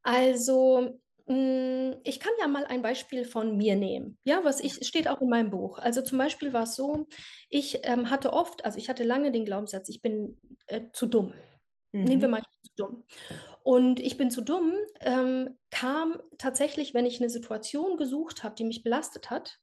Also, 0.04 0.99
ich 1.31 2.19
kann 2.19 2.33
ja 2.39 2.47
mal 2.47 2.65
ein 2.65 2.81
Beispiel 2.81 3.23
von 3.23 3.55
mir 3.55 3.75
nehmen. 3.75 4.17
Ja, 4.23 4.43
was 4.43 4.59
ich, 4.59 4.85
steht 4.87 5.07
auch 5.07 5.21
in 5.21 5.29
meinem 5.29 5.51
Buch. 5.51 5.77
Also 5.77 6.01
zum 6.01 6.17
Beispiel 6.17 6.53
war 6.53 6.63
es 6.63 6.75
so, 6.75 7.07
ich 7.49 7.81
ähm, 7.83 8.09
hatte 8.09 8.33
oft, 8.33 8.65
also 8.65 8.79
ich 8.79 8.89
hatte 8.89 9.03
lange 9.03 9.31
den 9.31 9.45
Glaubenssatz, 9.45 9.89
ich 9.89 10.01
bin 10.01 10.39
äh, 10.65 10.85
zu 10.91 11.05
dumm. 11.05 11.35
Mhm. 11.91 12.03
Nehmen 12.03 12.21
wir 12.23 12.29
mal, 12.29 12.41
ich 12.41 12.47
bin 12.47 12.63
zu 12.63 12.73
dumm. 12.75 13.03
Und 13.61 13.99
ich 13.99 14.17
bin 14.17 14.31
zu 14.31 14.41
dumm 14.41 14.73
ähm, 15.01 15.55
kam 15.69 16.19
tatsächlich, 16.39 16.95
wenn 16.95 17.05
ich 17.05 17.19
eine 17.19 17.29
Situation 17.29 17.97
gesucht 17.97 18.43
habe, 18.43 18.55
die 18.55 18.63
mich 18.63 18.81
belastet 18.81 19.29
hat, 19.29 19.59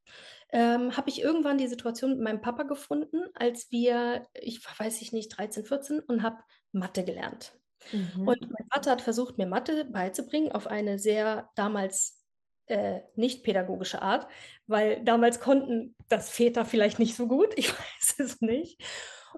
ähm, 0.52 0.96
habe 0.96 1.10
ich 1.10 1.20
irgendwann 1.20 1.58
die 1.58 1.66
Situation 1.66 2.12
mit 2.12 2.20
meinem 2.20 2.40
Papa 2.40 2.62
gefunden, 2.62 3.24
als 3.34 3.72
wir, 3.72 4.24
ich 4.34 4.60
weiß 4.78 5.02
ich 5.02 5.12
nicht, 5.12 5.36
13, 5.36 5.64
14 5.64 5.98
und 5.98 6.22
habe 6.22 6.38
Mathe 6.70 7.02
gelernt. 7.02 7.58
Mhm. 7.92 8.28
Und 8.28 8.40
mein 8.50 8.68
Vater 8.72 8.92
hat 8.92 9.02
versucht, 9.02 9.38
mir 9.38 9.46
Mathe 9.46 9.84
beizubringen 9.84 10.52
auf 10.52 10.66
eine 10.66 10.98
sehr 10.98 11.50
damals 11.54 12.24
äh, 12.66 13.00
nicht 13.14 13.44
pädagogische 13.44 14.02
Art, 14.02 14.26
weil 14.66 15.02
damals 15.04 15.40
konnten 15.40 15.94
das 16.08 16.30
Väter 16.30 16.64
vielleicht 16.64 16.98
nicht 16.98 17.16
so 17.16 17.28
gut, 17.28 17.52
ich 17.56 17.70
weiß 17.72 18.18
es 18.18 18.40
nicht. 18.40 18.82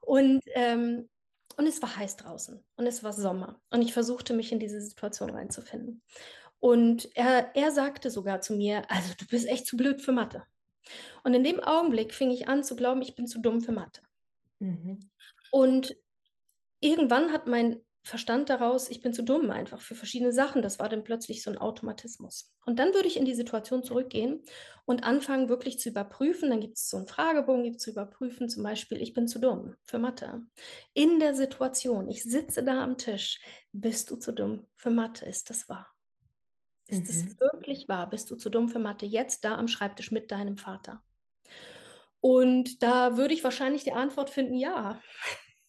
Und, 0.03 0.41
ähm, 0.55 1.09
und 1.57 1.67
es 1.67 1.83
war 1.83 1.97
heiß 1.97 2.17
draußen 2.17 2.65
und 2.77 2.87
es 2.87 3.03
war 3.03 3.13
Sommer 3.13 3.61
und 3.71 3.83
ich 3.83 3.93
versuchte 3.93 4.33
mich 4.33 4.53
in 4.53 4.61
diese 4.61 4.81
Situation 4.81 5.31
reinzufinden. 5.31 6.03
Und 6.61 7.09
er, 7.17 7.55
er 7.55 7.71
sagte 7.71 8.11
sogar 8.11 8.41
zu 8.41 8.55
mir, 8.55 8.91
also 8.91 9.13
du 9.19 9.27
bist 9.27 9.47
echt 9.47 9.67
zu 9.67 9.77
blöd 9.77 10.03
für 10.03 10.13
Mathe. 10.13 10.43
Und 11.23 11.35
in 11.35 11.45
dem 11.45 11.61
Augenblick 11.61 12.15
fing 12.15 12.31
ich 12.31 12.49
an 12.49 12.65
zu 12.65 12.75
glauben, 12.75 13.03
ich 13.03 13.15
bin 13.15 13.27
zu 13.27 13.41
dumm 13.41 13.61
für 13.61 13.73
Mathe. 13.73 14.01
Mhm. 14.59 14.99
Und 15.51 15.97
irgendwann 16.81 17.33
hat 17.33 17.47
mein 17.47 17.81
Verstand 18.09 18.49
daraus, 18.49 18.89
ich 18.89 19.03
bin 19.03 19.13
zu 19.13 19.23
dumm 19.23 19.51
einfach 19.51 19.83
für 19.83 19.95
verschiedene 19.95 20.33
Sachen. 20.33 20.63
Das 20.63 20.79
war 20.79 20.89
dann 20.89 21.05
plötzlich 21.05 21.43
so 21.43 21.51
ein 21.51 21.59
Automatismus. 21.59 22.51
Und 22.65 22.79
dann 22.79 22.95
würde 22.95 23.07
ich 23.07 23.19
in 23.19 23.27
die 23.27 23.35
Situation 23.35 23.85
zurückgehen 23.85 24.43
und 24.87 25.05
anfangen, 25.05 25.51
wirklich 25.51 25.79
zu 25.79 25.91
überprüfen. 25.91 26.49
Dann 26.49 26.61
gibt 26.61 26.79
es 26.79 26.89
so 26.89 26.97
einen 26.97 27.07
Fragebogen, 27.07 27.65
gibt 27.65 27.83
zu 27.83 27.91
überprüfen, 27.91 28.49
zum 28.49 28.63
Beispiel, 28.63 29.03
ich 29.03 29.13
bin 29.13 29.29
zu 29.29 29.39
dumm 29.39 29.77
für 29.85 29.99
Mathe. 29.99 30.41
In 30.95 31.21
der 31.21 31.35
Situation, 31.35 32.09
ich 32.09 32.23
sitze 32.23 32.65
da 32.65 32.83
am 32.83 32.97
Tisch, 32.97 33.43
bist 33.73 34.11
du 34.11 34.17
zu 34.17 34.33
dumm 34.33 34.67
für 34.75 34.89
Mathe? 34.89 35.27
Ist 35.27 35.51
das 35.51 35.69
wahr? 35.69 35.87
Ist 36.87 37.03
mhm. 37.03 37.09
es 37.11 37.41
wirklich 37.41 37.91
wahr? 37.91 38.09
Bist 38.09 38.31
du 38.31 38.37
zu 38.37 38.49
dumm 38.49 38.71
für 38.71 38.79
Mathe? 38.79 39.05
Jetzt 39.05 39.45
da 39.45 39.57
am 39.57 39.69
Schreibtisch 39.69 40.13
mit 40.13 40.31
deinem 40.31 40.57
Vater. 40.57 41.03
Und 42.21 42.83
da 42.83 43.19
würde 43.19 43.35
ich 43.35 43.45
wahrscheinlich 43.45 43.85
die 43.85 43.93
Antwort 43.93 44.31
finden, 44.31 44.55
ja. 44.55 44.99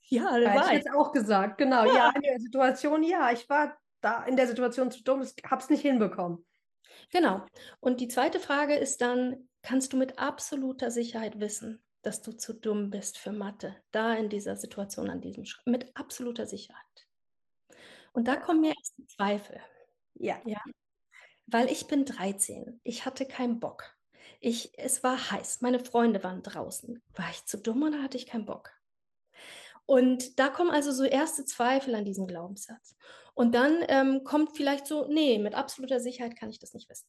Ja, 0.10 0.40
das 0.40 0.56
war 0.56 0.68
ich 0.68 0.84
jetzt 0.84 0.92
auch 0.92 1.12
gesagt, 1.12 1.58
genau. 1.58 1.86
Ja. 1.86 1.94
ja, 1.94 2.12
in 2.16 2.22
der 2.22 2.40
Situation, 2.40 3.04
ja, 3.04 3.32
ich 3.32 3.48
war 3.50 3.78
da 4.02 4.24
in 4.24 4.36
der 4.36 4.48
Situation 4.48 4.92
zu 4.92 5.04
dumm, 5.04 5.26
habe 5.46 5.62
es 5.62 5.70
nicht 5.70 5.82
hinbekommen. 5.82 6.46
Genau. 7.12 7.46
Und 7.80 8.02
die 8.02 8.08
zweite 8.08 8.40
Frage 8.40 8.76
ist 8.76 9.02
dann, 9.02 9.50
kannst 9.62 9.94
du 9.94 9.98
mit 9.98 10.20
absoluter 10.20 10.92
Sicherheit 10.92 11.40
wissen, 11.40 11.84
dass 12.02 12.22
du 12.22 12.32
zu 12.32 12.54
dumm 12.54 12.90
bist 12.90 13.18
für 13.18 13.32
Mathe, 13.32 13.76
da 13.92 14.14
in 14.14 14.30
dieser 14.30 14.56
Situation, 14.56 15.10
an 15.10 15.22
diesem 15.22 15.46
Schritt, 15.46 15.68
mit 15.68 15.96
absoluter 15.96 16.48
Sicherheit. 16.48 16.80
Und 18.14 18.28
da 18.28 18.36
kommen 18.36 18.62
mir 18.62 18.74
erst 18.76 18.98
die 18.98 19.08
Zweifel. 19.08 19.60
Ja. 20.16 20.40
ja. 20.46 20.60
Weil 21.46 21.70
ich 21.70 21.88
bin 21.88 22.06
13, 22.06 22.80
ich 22.84 23.06
hatte 23.06 23.26
keinen 23.26 23.60
Bock. 23.60 23.96
Ich, 24.40 24.78
es 24.78 25.04
war 25.04 25.32
heiß, 25.32 25.62
meine 25.62 25.80
Freunde 25.80 26.24
waren 26.24 26.44
draußen. 26.44 27.02
War 27.16 27.30
ich 27.32 27.46
zu 27.46 27.58
dumm 27.58 27.84
oder 27.84 28.02
hatte 28.02 28.18
ich 28.18 28.26
keinen 28.26 28.46
Bock? 28.46 28.72
Und 29.90 30.38
da 30.38 30.50
kommen 30.50 30.70
also 30.70 30.92
so 30.92 31.04
erste 31.04 31.46
Zweifel 31.46 31.96
an 31.96 32.06
diesem 32.06 32.28
Glaubenssatz. 32.28 32.96
Und 33.34 33.56
dann 33.56 33.84
ähm, 33.88 34.24
kommt 34.24 34.56
vielleicht 34.56 34.86
so, 34.86 35.08
nee, 35.08 35.40
mit 35.40 35.56
absoluter 35.56 36.00
Sicherheit 36.00 36.36
kann 36.36 36.52
ich 36.52 36.60
das 36.60 36.76
nicht 36.76 36.88
wissen. 36.92 37.08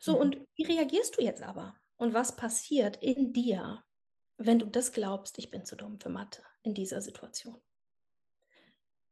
So, 0.00 0.14
mhm. 0.14 0.20
und 0.20 0.38
wie 0.56 0.64
reagierst 0.64 1.16
du 1.16 1.22
jetzt 1.22 1.44
aber? 1.44 1.76
Und 1.98 2.12
was 2.12 2.34
passiert 2.34 2.96
in 2.96 3.32
dir, 3.32 3.84
wenn 4.36 4.58
du 4.58 4.66
das 4.66 4.90
glaubst, 4.90 5.38
ich 5.38 5.52
bin 5.52 5.64
zu 5.64 5.76
dumm 5.76 6.00
für 6.00 6.08
Mathe 6.08 6.42
in 6.64 6.74
dieser 6.74 7.00
Situation? 7.00 7.62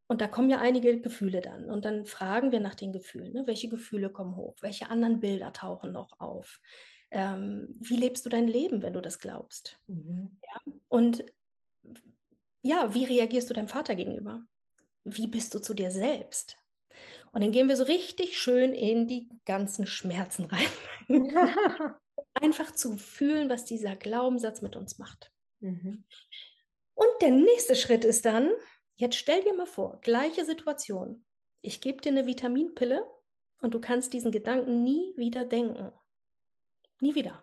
Und 0.09 0.20
da 0.20 0.26
kommen 0.26 0.50
ja 0.50 0.59
einige 0.59 1.00
Gefühle 1.00 1.42
dann. 1.42 1.70
Und 1.70 1.85
dann 1.85 2.07
fragen 2.07 2.50
wir 2.50 2.59
nach 2.59 2.74
den 2.74 2.92
Gefühlen. 2.92 3.33
Ne? 3.33 3.46
Welche 3.46 3.68
Gefühle 3.68 4.11
kommen 4.11 4.35
hoch? 4.35 4.57
Welche 4.62 4.90
anderen 4.90 5.20
Bilder 5.20 5.53
tauchen 5.53 5.92
noch 5.92 6.18
auf? 6.18 6.61
Ähm, 7.12 7.68
wie 7.79 7.96
lebst 7.96 8.26
du 8.26 8.31
dein 8.31 8.48
Leben, 8.48 8.83
wenn 8.83 8.94
du 8.94 9.00
das 9.00 9.20
glaubst? 9.20 9.79
Mhm. 9.87 10.40
Ja? 10.42 10.72
Und 10.88 11.24
ja, 12.62 12.94
wie 12.94 13.05
reagierst 13.05 13.49
du 13.51 13.55
deinem 13.55 13.68
Vater 13.68 13.94
gegenüber? 13.94 14.42
Wie 15.05 15.27
bist 15.27 15.55
du 15.55 15.61
zu 15.61 15.75
dir 15.75 15.90
selbst? 15.90 16.57
Und 17.33 17.42
dann 17.42 17.53
gehen 17.53 17.68
wir 17.68 17.77
so 17.77 17.85
richtig 17.85 18.38
schön 18.38 18.75
in 18.75 19.07
die 19.07 19.29
ganzen 19.44 19.87
Schmerzen 19.87 20.46
rein. 20.46 20.66
Einfach 22.35 22.73
zu 22.73 22.96
fühlen, 22.96 23.49
was 23.49 23.64
dieser 23.64 23.96
Glaubenssatz 23.96 24.62
mit 24.62 24.77
uns 24.77 24.99
macht. 24.99 25.33
Mhm. 25.61 26.05
Und 26.94 27.09
der 27.20 27.31
nächste 27.31 27.77
Schritt 27.77 28.05
ist 28.05 28.25
dann, 28.25 28.51
jetzt 28.96 29.16
stell 29.16 29.42
dir 29.42 29.55
mal 29.55 29.66
vor, 29.66 30.01
gleiche 30.01 30.44
Situation. 30.44 31.25
Ich 31.62 31.81
gebe 31.81 32.01
dir 32.01 32.11
eine 32.11 32.27
Vitaminpille 32.27 33.07
und 33.61 33.75
du 33.75 33.81
kannst 33.81 34.12
diesen 34.12 34.33
Gedanken 34.33 34.83
nie 34.83 35.12
wieder 35.16 35.44
denken. 35.44 35.92
Nie 37.01 37.14
wieder. 37.14 37.42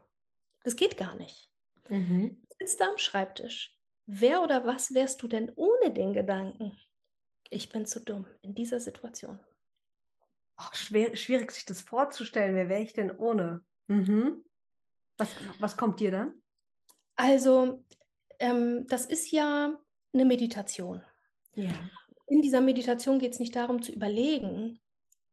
Das 0.63 0.75
geht 0.75 0.97
gar 0.97 1.15
nicht. 1.15 1.49
Mhm. 1.89 2.41
Du 2.49 2.55
sitzt 2.59 2.81
da 2.81 2.89
am 2.89 2.97
Schreibtisch. 2.97 3.76
Wer 4.07 4.41
oder 4.41 4.65
was 4.65 4.93
wärst 4.93 5.21
du 5.21 5.27
denn 5.27 5.51
ohne 5.55 5.91
den 5.91 6.13
Gedanken? 6.13 6.77
Ich 7.49 7.69
bin 7.69 7.85
zu 7.85 7.99
dumm 7.99 8.25
in 8.41 8.55
dieser 8.55 8.79
Situation. 8.79 9.39
Oh, 10.57 10.73
schwer, 10.73 11.15
schwierig, 11.17 11.51
sich 11.51 11.65
das 11.65 11.81
vorzustellen. 11.81 12.55
Wer 12.55 12.69
wäre 12.69 12.81
ich 12.81 12.93
denn 12.93 13.11
ohne? 13.11 13.63
Mhm. 13.87 14.45
Was, 15.17 15.29
was 15.59 15.75
kommt 15.75 15.99
dir 15.99 16.11
dann? 16.11 16.41
Also, 17.17 17.83
ähm, 18.39 18.85
das 18.87 19.05
ist 19.05 19.31
ja 19.31 19.77
eine 20.13 20.25
Meditation. 20.25 21.03
Ja. 21.53 21.73
In 22.27 22.41
dieser 22.41 22.61
Meditation 22.61 23.19
geht 23.19 23.33
es 23.33 23.39
nicht 23.39 23.55
darum 23.55 23.81
zu 23.81 23.91
überlegen, 23.91 24.79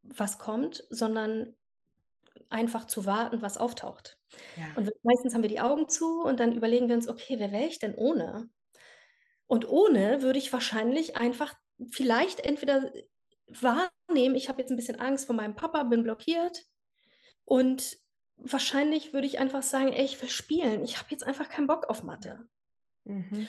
was 0.03 0.39
kommt, 0.39 0.85
sondern 0.91 1.55
einfach 2.49 2.87
zu 2.87 3.07
warten, 3.07 3.41
was 3.41 3.57
auftaucht. 3.57 4.19
Ja. 4.57 4.65
Und 4.77 4.91
meistens 5.05 5.33
haben 5.33 5.43
wir 5.43 5.49
die 5.49 5.61
Augen 5.61 5.89
zu 5.89 6.23
und 6.23 6.41
dann 6.41 6.53
überlegen 6.53 6.89
wir 6.89 6.97
uns, 6.97 7.09
okay, 7.09 7.39
wer 7.39 7.53
wäre 7.53 7.67
ich 7.67 7.79
denn 7.79 7.95
ohne? 7.95 8.49
Und 9.47 9.69
ohne 9.69 10.23
würde 10.23 10.39
ich 10.39 10.53
wahrscheinlich 10.53 11.17
einfach 11.17 11.55
vielleicht 11.91 12.41
entweder 12.41 12.93
wahrnehmen, 13.47 14.35
ich 14.35 14.49
habe 14.49 14.61
jetzt 14.61 14.71
ein 14.71 14.77
bisschen 14.77 15.01
Angst 15.01 15.27
vor 15.27 15.35
meinem 15.35 15.55
Papa, 15.55 15.83
bin 15.85 16.03
blockiert. 16.03 16.65
Und 17.45 17.99
wahrscheinlich 18.37 19.13
würde 19.13 19.27
ich 19.27 19.39
einfach 19.39 19.63
sagen, 19.63 19.93
ey, 19.93 20.05
ich 20.05 20.21
will 20.21 20.31
spielen. 20.31 20.83
Ich 20.83 20.99
habe 20.99 21.11
jetzt 21.11 21.25
einfach 21.25 21.49
keinen 21.49 21.67
Bock 21.67 21.89
auf 21.89 22.03
Mathe. 22.03 22.49
Mhm. 23.05 23.49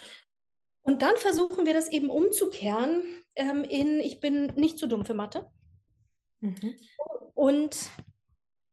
Und 0.82 1.02
dann 1.02 1.16
versuchen 1.18 1.66
wir 1.66 1.74
das 1.74 1.90
eben 1.92 2.10
umzukehren 2.10 3.04
ähm, 3.36 3.64
in, 3.64 4.00
ich 4.00 4.20
bin 4.20 4.48
nicht 4.56 4.78
zu 4.78 4.88
dumm 4.88 5.06
für 5.06 5.16
Mathe. 5.16 5.50
Mhm. 6.42 6.76
Und 7.34 7.90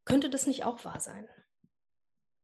könnte 0.04 0.28
das 0.28 0.46
nicht 0.46 0.64
auch 0.64 0.84
wahr 0.84 1.00
sein? 1.00 1.28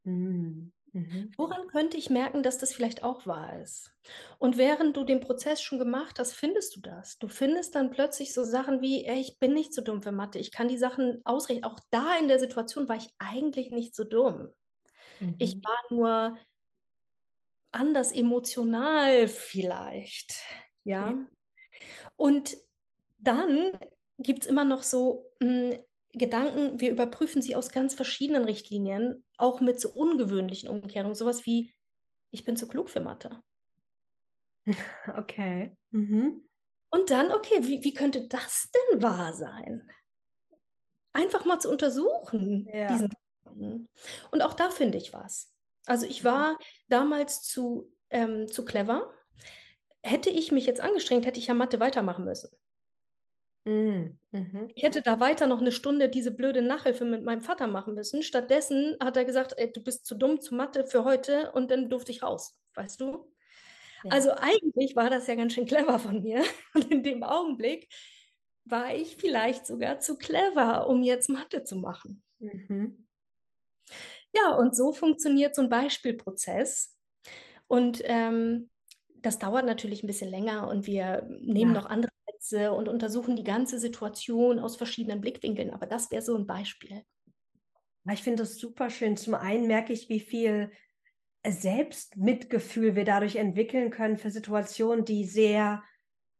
Mhm. 0.05 0.73
Mhm. 0.92 1.33
Woran 1.37 1.68
könnte 1.68 1.96
ich 1.96 2.11
merken, 2.11 2.42
dass 2.42 2.59
das 2.59 2.72
vielleicht 2.72 3.03
auch 3.03 3.27
wahr 3.27 3.61
ist? 3.61 3.92
Und 4.38 4.57
während 4.57 4.96
du 4.96 5.05
den 5.05 5.20
Prozess 5.20 5.61
schon 5.61 5.79
gemacht 5.79 6.18
hast, 6.18 6.33
findest 6.33 6.77
du 6.77 6.81
das. 6.81 7.18
Du 7.18 7.29
findest 7.29 7.74
dann 7.74 7.90
plötzlich 7.90 8.33
so 8.33 8.44
Sachen 8.44 8.81
wie, 8.81 9.05
ey, 9.05 9.20
ich 9.20 9.38
bin 9.38 9.55
nicht 9.55 9.74
so 9.74 9.83
dumm 9.83 10.03
für 10.03 10.12
Mathe, 10.12 10.38
ich 10.38 10.51
kann 10.51 10.68
die 10.68 10.79
Sachen 10.79 11.20
ausrechnen. 11.24 11.64
Auch 11.64 11.79
da 11.90 12.16
in 12.18 12.29
der 12.29 12.38
Situation 12.38 12.88
war 12.88 12.96
ich 12.96 13.09
eigentlich 13.18 13.70
nicht 13.70 13.94
so 13.94 14.05
dumm. 14.05 14.48
Mhm. 15.20 15.37
Ich 15.38 15.57
war 15.62 15.79
nur 15.90 16.38
anders 17.70 18.12
emotional 18.12 19.29
vielleicht. 19.29 20.35
Ja. 20.85 21.11
ja. 21.11 21.27
Und 22.16 22.57
dann 23.18 23.72
gibt 24.18 24.44
es 24.44 24.48
immer 24.48 24.64
noch 24.64 24.83
so, 24.83 25.31
mh, 25.40 25.72
hm, 25.72 25.79
Gedanken, 26.12 26.81
wir 26.81 26.90
überprüfen 26.90 27.42
sie 27.42 27.55
aus 27.55 27.71
ganz 27.71 27.94
verschiedenen 27.94 28.44
Richtlinien, 28.44 29.25
auch 29.37 29.61
mit 29.61 29.81
so 29.81 29.90
ungewöhnlichen 29.90 30.68
Umkehrungen, 30.68 31.14
sowas 31.14 31.44
wie, 31.44 31.75
ich 32.31 32.44
bin 32.44 32.57
zu 32.57 32.66
klug 32.68 32.90
für 32.90 33.01
Mathe. 33.01 33.42
Okay. 35.16 35.75
Mhm. 35.90 36.47
Und 36.90 37.11
dann, 37.11 37.33
okay, 37.33 37.61
wie, 37.62 37.85
wie 37.85 37.94
könnte 37.94 38.29
das 38.29 38.71
denn 38.75 39.03
wahr 39.03 39.33
sein? 39.33 39.90
Einfach 41.12 41.44
mal 41.44 41.59
zu 41.59 41.71
untersuchen, 41.71 42.68
ja. 42.73 42.88
diesen. 42.88 43.12
Und 44.31 44.42
auch 44.42 44.55
da 44.55 44.71
finde 44.71 44.99
ich 44.99 45.12
was. 45.12 45.53
Also 45.87 46.07
ich 46.07 46.23
war 46.25 46.59
damals 46.88 47.42
zu, 47.42 47.90
ähm, 48.11 48.47
zu 48.49 48.64
clever. 48.64 49.12
Hätte 50.03 50.31
ich 50.31 50.53
mich 50.53 50.66
jetzt 50.66 50.81
angestrengt, 50.81 51.27
hätte 51.27 51.40
ich 51.40 51.47
ja 51.47 51.55
Mathe 51.55 51.81
weitermachen 51.81 52.25
müssen. 52.25 52.51
Mhm, 53.68 54.18
mhm. 54.31 54.70
Ich 54.74 54.83
hätte 54.83 55.02
da 55.02 55.20
weiter 55.20 55.46
noch 55.46 55.61
eine 55.61 55.72
Stunde 55.72 56.09
diese 56.09 56.31
blöde 56.31 56.62
Nachhilfe 56.62 57.04
mit 57.04 57.22
meinem 57.22 57.42
Vater 57.42 57.66
machen 57.66 57.94
müssen. 57.94 58.22
Stattdessen 58.22 58.96
hat 58.98 59.18
er 59.18 59.26
gesagt, 59.26 59.52
ey, 59.59 59.70
du 59.70 59.83
bist 59.83 60.07
zu 60.07 60.14
dumm 60.14 60.40
zu 60.40 60.54
Mathe 60.54 60.87
für 60.87 61.04
heute 61.04 61.52
und 61.52 61.70
dann 61.70 61.90
durfte 61.90 62.11
ich 62.11 62.22
raus, 62.22 62.59
weißt 62.76 62.98
du? 62.98 63.31
Ja. 64.04 64.11
Also 64.11 64.31
eigentlich 64.31 64.96
war 64.96 65.11
das 65.11 65.26
ja 65.26 65.35
ganz 65.35 65.52
schön 65.52 65.66
clever 65.66 65.98
von 65.98 66.22
mir. 66.22 66.42
Und 66.74 66.90
in 66.90 67.02
dem 67.02 67.24
Augenblick 67.24 67.88
war 68.64 68.94
ich 68.94 69.16
vielleicht 69.16 69.66
sogar 69.66 69.98
zu 69.98 70.16
clever, 70.16 70.87
um 70.87 71.02
jetzt 71.02 71.28
Mathe 71.28 71.64
zu 71.64 71.74
machen. 71.76 72.22
Mhm. 72.38 73.09
Ja, 74.33 74.54
und 74.54 74.76
so 74.76 74.92
funktioniert 74.92 75.57
so 75.57 75.62
ein 75.62 75.68
Beispielprozess. 75.68 76.96
Und 77.66 78.02
ähm, 78.04 78.70
das 79.16 79.40
dauert 79.40 79.66
natürlich 79.66 80.04
ein 80.04 80.07
bisschen 80.07 80.31
länger 80.31 80.68
und 80.68 80.87
wir 80.87 81.26
nehmen 81.28 81.74
ja. 81.74 81.81
noch 81.81 81.87
andere 81.87 82.12
Glaubenssätze 82.48 82.72
und 82.72 82.88
untersuchen 82.88 83.37
die 83.37 83.44
ganze 83.44 83.78
Situation 83.78 84.58
aus 84.58 84.76
verschiedenen 84.76 85.20
Blickwinkeln. 85.20 85.70
Aber 85.70 85.87
das 85.87 86.11
wäre 86.11 86.22
so 86.22 86.37
ein 86.37 86.46
Beispiel. 86.46 87.02
Ich 88.11 88.22
finde 88.22 88.42
das 88.42 88.56
super 88.56 88.90
schön. 88.90 89.16
Zum 89.16 89.34
einen 89.34 89.66
merke 89.66 89.92
ich, 89.92 90.08
wie 90.08 90.20
viel 90.20 90.70
Selbstmitgefühl 91.46 92.96
wir 92.96 93.04
dadurch 93.04 93.37
entwickeln 93.37 93.90
können 93.90 94.16
für 94.16 94.30
Situationen, 94.30 95.04
die 95.04 95.24
sehr 95.24 95.82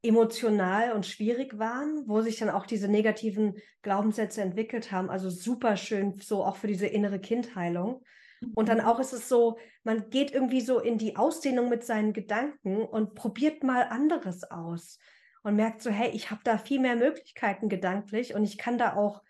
emotional 0.03 0.93
und 0.93 1.07
schwierig 1.07 1.59
waren, 1.59 2.05
wo 2.07 2.23
sich 2.23 2.39
dann 2.39 2.51
auch 2.51 2.67
diese 2.67 2.89
negativen 2.89 3.57
Glaubenssätze 3.83 4.41
entwickelt 4.41 4.93
haben. 4.93 5.11
Also 5.11 5.29
super 5.29 5.77
schön, 5.77 6.19
so 6.21 6.45
auch 6.45 6.57
für 6.57 6.69
diese 6.69 6.87
innere 6.87 7.19
Kindheilung. 7.19 8.03
Und 8.55 8.69
dann 8.69 8.81
auch 8.81 9.01
ist 9.01 9.13
es 9.13 9.29
so, 9.29 9.59
man 9.83 10.09
geht 10.11 10.31
irgendwie 10.31 10.61
so 10.61 10.79
in 10.79 10.97
die 10.97 11.17
Ausdehnung 11.17 11.69
mit 11.69 11.85
seinen 11.85 12.13
Gedanken 12.13 12.83
und 12.83 13.15
probiert 13.15 13.65
mal 13.65 13.83
anderes 13.83 14.45
aus 14.45 14.99
und 15.49 15.57
merkt 15.57 15.83
so, 15.83 15.91
hey, 15.91 16.11
ich 16.11 16.31
habe 16.31 16.43
da 16.45 16.59
viel 16.59 16.79
mehr 16.79 16.95
Möglichkeiten 16.95 17.69
gedanklich 17.69 18.35
und 18.35 18.45
ich 18.45 18.59
kann 18.59 18.77
da 18.77 18.95
auch 18.95 19.23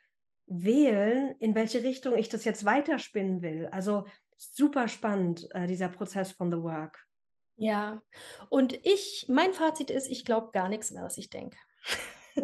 wählen, 0.46 1.36
in 1.38 1.54
welche 1.54 1.84
Richtung 1.84 2.16
ich 2.16 2.28
das 2.28 2.44
jetzt 2.44 2.64
weiterspinnen 2.64 3.40
will. 3.40 3.68
Also 3.70 4.04
super 4.36 4.88
spannend, 4.88 5.48
äh, 5.52 5.66
dieser 5.66 5.88
Prozess 5.88 6.32
von 6.32 6.50
The 6.50 6.62
Work. 6.62 7.06
Ja, 7.56 8.02
und 8.50 8.72
ich, 8.84 9.26
mein 9.28 9.52
Fazit 9.52 9.90
ist, 9.90 10.08
ich 10.08 10.24
glaube 10.24 10.50
gar 10.52 10.68
nichts 10.68 10.90
mehr, 10.90 11.02
was 11.02 11.18
ich 11.18 11.30
denke. 11.30 11.56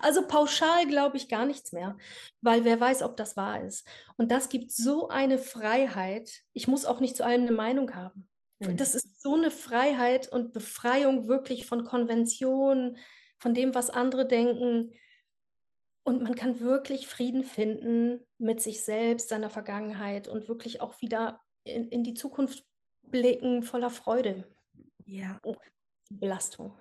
also 0.00 0.26
pauschal 0.26 0.86
glaube 0.86 1.16
ich 1.16 1.28
gar 1.28 1.46
nichts 1.46 1.72
mehr, 1.72 1.96
weil 2.40 2.64
wer 2.64 2.80
weiß, 2.80 3.02
ob 3.02 3.16
das 3.16 3.36
wahr 3.36 3.62
ist. 3.62 3.86
Und 4.16 4.30
das 4.30 4.48
gibt 4.48 4.72
so 4.72 5.08
eine 5.08 5.38
Freiheit. 5.38 6.42
Ich 6.52 6.66
muss 6.68 6.86
auch 6.86 7.00
nicht 7.00 7.16
zu 7.16 7.24
allem 7.24 7.42
eine 7.42 7.52
Meinung 7.52 7.94
haben. 7.94 8.28
Mhm. 8.58 8.76
Das 8.76 8.94
ist 8.94 9.20
so 9.22 9.34
eine 9.34 9.50
Freiheit 9.50 10.30
und 10.30 10.52
Befreiung 10.52 11.28
wirklich 11.28 11.66
von 11.66 11.84
Konventionen, 11.84 12.98
von 13.38 13.54
dem, 13.54 13.74
was 13.74 13.90
andere 13.90 14.26
denken. 14.26 14.92
Und 16.02 16.22
man 16.22 16.34
kann 16.34 16.60
wirklich 16.60 17.08
Frieden 17.08 17.44
finden 17.44 18.20
mit 18.38 18.60
sich 18.60 18.84
selbst, 18.84 19.28
seiner 19.28 19.50
Vergangenheit 19.50 20.28
und 20.28 20.48
wirklich 20.48 20.80
auch 20.80 21.00
wieder 21.00 21.40
in, 21.64 21.88
in 21.88 22.04
die 22.04 22.14
Zukunft 22.14 22.64
blicken 23.02 23.62
voller 23.62 23.90
Freude. 23.90 24.44
Ja. 25.04 25.40
Belastung. 26.10 26.74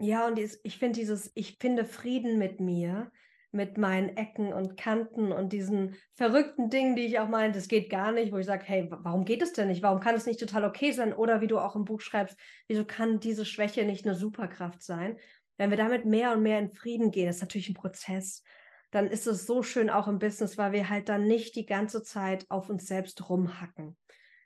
Ja, 0.00 0.26
und 0.26 0.38
ich 0.38 0.78
finde 0.78 0.98
dieses, 0.98 1.30
ich 1.34 1.56
finde 1.60 1.84
Frieden 1.84 2.38
mit 2.38 2.60
mir, 2.60 3.10
mit 3.54 3.78
meinen 3.78 4.16
Ecken 4.16 4.52
und 4.52 4.76
Kanten 4.76 5.32
und 5.32 5.52
diesen 5.52 5.94
verrückten 6.14 6.70
Dingen, 6.70 6.96
die 6.96 7.06
ich 7.06 7.20
auch 7.20 7.28
meine, 7.28 7.52
das 7.52 7.68
geht 7.68 7.88
gar 7.88 8.12
nicht, 8.12 8.32
wo 8.32 8.38
ich 8.38 8.46
sage, 8.46 8.64
hey, 8.66 8.88
warum 8.90 9.24
geht 9.24 9.42
es 9.42 9.52
denn 9.52 9.68
nicht? 9.68 9.82
Warum 9.82 10.00
kann 10.00 10.16
es 10.16 10.26
nicht 10.26 10.40
total 10.40 10.64
okay 10.64 10.90
sein? 10.90 11.14
Oder 11.14 11.40
wie 11.40 11.46
du 11.46 11.58
auch 11.58 11.76
im 11.76 11.84
Buch 11.84 12.00
schreibst, 12.00 12.36
wieso 12.66 12.84
kann 12.84 13.20
diese 13.20 13.44
Schwäche 13.44 13.84
nicht 13.84 14.04
eine 14.04 14.16
Superkraft 14.16 14.82
sein? 14.82 15.16
Wenn 15.56 15.70
wir 15.70 15.76
damit 15.76 16.04
mehr 16.04 16.32
und 16.32 16.42
mehr 16.42 16.58
in 16.58 16.74
Frieden 16.74 17.12
gehen, 17.12 17.26
das 17.26 17.36
ist 17.36 17.42
natürlich 17.42 17.68
ein 17.68 17.74
Prozess, 17.74 18.42
dann 18.90 19.06
ist 19.06 19.26
es 19.26 19.46
so 19.46 19.62
schön 19.62 19.88
auch 19.88 20.08
im 20.08 20.18
Business, 20.18 20.58
weil 20.58 20.72
wir 20.72 20.90
halt 20.90 21.08
dann 21.08 21.24
nicht 21.24 21.54
die 21.54 21.66
ganze 21.66 22.02
Zeit 22.02 22.46
auf 22.48 22.68
uns 22.68 22.86
selbst 22.86 23.28
rumhacken 23.28 23.96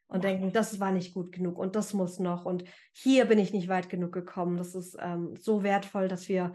und 0.07 0.25
denken, 0.25 0.53
das 0.53 0.81
war 0.81 0.93
nicht 0.93 1.15
gut 1.15 1.33
genug 1.33 1.59
und 1.59 1.77
das 1.77 1.95
muss 1.95 2.19
noch 2.19 2.45
und 2.45 2.65
hier 2.93 3.25
bin 3.25 3.39
ich 3.39 3.53
nicht 3.53 3.69
weit 3.69 3.89
genug 3.89 4.13
gekommen. 4.13 4.59
Das 4.59 4.75
ist 4.75 4.97
ähm, 5.01 5.35
so 5.37 5.63
wertvoll, 5.63 6.09
dass 6.09 6.29
wir 6.29 6.53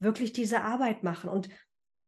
wirklich 0.00 0.32
diese 0.32 0.62
Arbeit 0.62 1.02
machen. 1.02 1.28
Und 1.28 1.48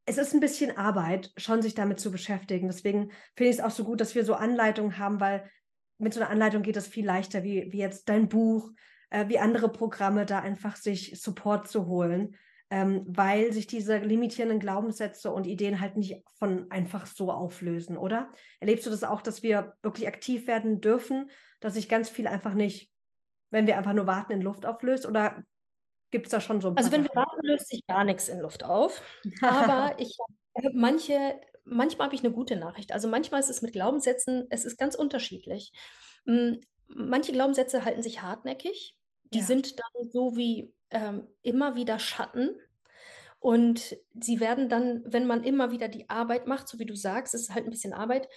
es 0.06 0.18
ist 0.18 0.32
ein 0.34 0.40
bisschen 0.40 0.76
Arbeit, 0.76 1.32
schon 1.36 1.62
sich 1.62 1.74
damit 1.74 2.00
zu 2.00 2.10
beschäftigen. 2.10 2.68
Deswegen 2.68 3.10
finde 3.34 3.50
ich 3.50 3.58
es 3.58 3.60
auch 3.60 3.70
so 3.70 3.84
gut, 3.84 4.00
dass 4.00 4.14
wir 4.14 4.24
so 4.24 4.34
Anleitungen 4.34 4.98
haben, 4.98 5.20
weil 5.20 5.50
mit 5.98 6.14
so 6.14 6.20
einer 6.20 6.30
Anleitung 6.30 6.62
geht 6.62 6.76
es 6.76 6.86
viel 6.86 7.04
leichter, 7.04 7.42
wie, 7.42 7.72
wie 7.72 7.78
jetzt 7.78 8.08
dein 8.08 8.28
Buch, 8.28 8.70
äh, 9.10 9.28
wie 9.28 9.38
andere 9.38 9.70
Programme, 9.70 10.24
da 10.24 10.38
einfach 10.38 10.76
sich 10.76 11.20
Support 11.20 11.68
zu 11.68 11.86
holen 11.86 12.36
ähm, 12.70 13.04
weil 13.06 13.52
sich 13.52 13.66
diese 13.66 13.98
limitierenden 13.98 14.58
Glaubenssätze 14.58 15.30
und 15.30 15.46
Ideen 15.46 15.80
halt 15.80 15.96
nicht 15.96 16.22
von 16.38 16.70
einfach 16.70 17.06
so 17.06 17.30
auflösen, 17.30 17.96
oder? 17.96 18.32
Erlebst 18.60 18.86
du 18.86 18.90
das 18.90 19.04
auch, 19.04 19.22
dass 19.22 19.42
wir 19.42 19.74
wirklich 19.82 20.08
aktiv 20.08 20.46
werden 20.46 20.80
dürfen, 20.80 21.30
dass 21.60 21.74
sich 21.74 21.88
ganz 21.88 22.08
viel 22.08 22.26
einfach 22.26 22.54
nicht, 22.54 22.90
wenn 23.50 23.66
wir 23.66 23.78
einfach 23.78 23.92
nur 23.92 24.06
warten, 24.06 24.32
in 24.32 24.42
Luft 24.42 24.66
auflöst? 24.66 25.06
Oder 25.06 25.44
gibt 26.10 26.26
es 26.26 26.30
da 26.30 26.40
schon 26.40 26.60
so 26.60 26.68
ein 26.68 26.76
Also 26.76 26.92
wenn 26.92 27.04
wir 27.04 27.14
warten, 27.14 27.46
löst 27.46 27.68
sich 27.68 27.86
gar 27.86 28.04
nichts 28.04 28.28
in 28.28 28.40
Luft 28.40 28.64
auf. 28.64 29.02
Aber 29.42 29.94
ich 29.98 30.16
manche, 30.72 31.38
manchmal 31.64 32.06
habe 32.06 32.14
ich 32.14 32.24
eine 32.24 32.32
gute 32.32 32.56
Nachricht. 32.56 32.92
Also 32.92 33.08
manchmal 33.08 33.40
ist 33.40 33.50
es 33.50 33.62
mit 33.62 33.72
Glaubenssätzen, 33.72 34.46
es 34.50 34.64
ist 34.64 34.78
ganz 34.78 34.94
unterschiedlich. 34.94 35.72
Hm, 36.24 36.60
manche 36.88 37.32
Glaubenssätze 37.32 37.84
halten 37.84 38.02
sich 38.02 38.22
hartnäckig. 38.22 38.96
Die 39.32 39.40
ja. 39.40 39.44
sind 39.44 39.78
dann 39.78 40.10
so 40.10 40.36
wie 40.36 40.72
ähm, 40.90 41.26
immer 41.42 41.74
wieder 41.74 41.98
Schatten. 41.98 42.54
Und 43.38 43.96
sie 44.14 44.40
werden 44.40 44.68
dann, 44.68 45.02
wenn 45.04 45.26
man 45.26 45.44
immer 45.44 45.70
wieder 45.70 45.88
die 45.88 46.08
Arbeit 46.08 46.46
macht, 46.46 46.68
so 46.68 46.78
wie 46.78 46.86
du 46.86 46.96
sagst, 46.96 47.34
es 47.34 47.42
ist 47.42 47.54
halt 47.54 47.64
ein 47.64 47.70
bisschen 47.70 47.92
Arbeit, 47.92 48.28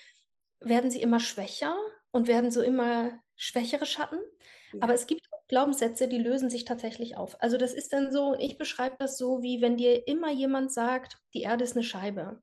werden 0.60 0.92
sie 0.92 1.02
immer 1.02 1.20
schwächer 1.20 1.76
und 2.12 2.28
werden 2.28 2.52
so 2.52 2.62
immer 2.62 3.12
schwächere 3.36 3.86
Schatten. 3.86 4.20
Ja. 4.74 4.80
Aber 4.82 4.94
es 4.94 5.08
gibt 5.08 5.29
Glaubenssätze, 5.50 6.08
die 6.08 6.20
lösen 6.20 6.50
sich 6.50 6.64
tatsächlich 6.64 7.18
auf. 7.18 7.42
Also 7.42 7.58
das 7.58 7.74
ist 7.74 7.92
dann 7.92 8.12
so, 8.12 8.36
ich 8.38 8.58
beschreibe 8.58 8.96
das 9.00 9.18
so, 9.18 9.42
wie 9.42 9.62
wenn 9.62 9.78
dir 9.78 10.08
immer 10.08 10.32
jemand 10.32 10.72
sagt, 10.72 11.18
die 11.34 11.42
Erde 11.42 11.64
ist 11.64 11.76
eine 11.76 11.84
Scheibe. 11.84 12.42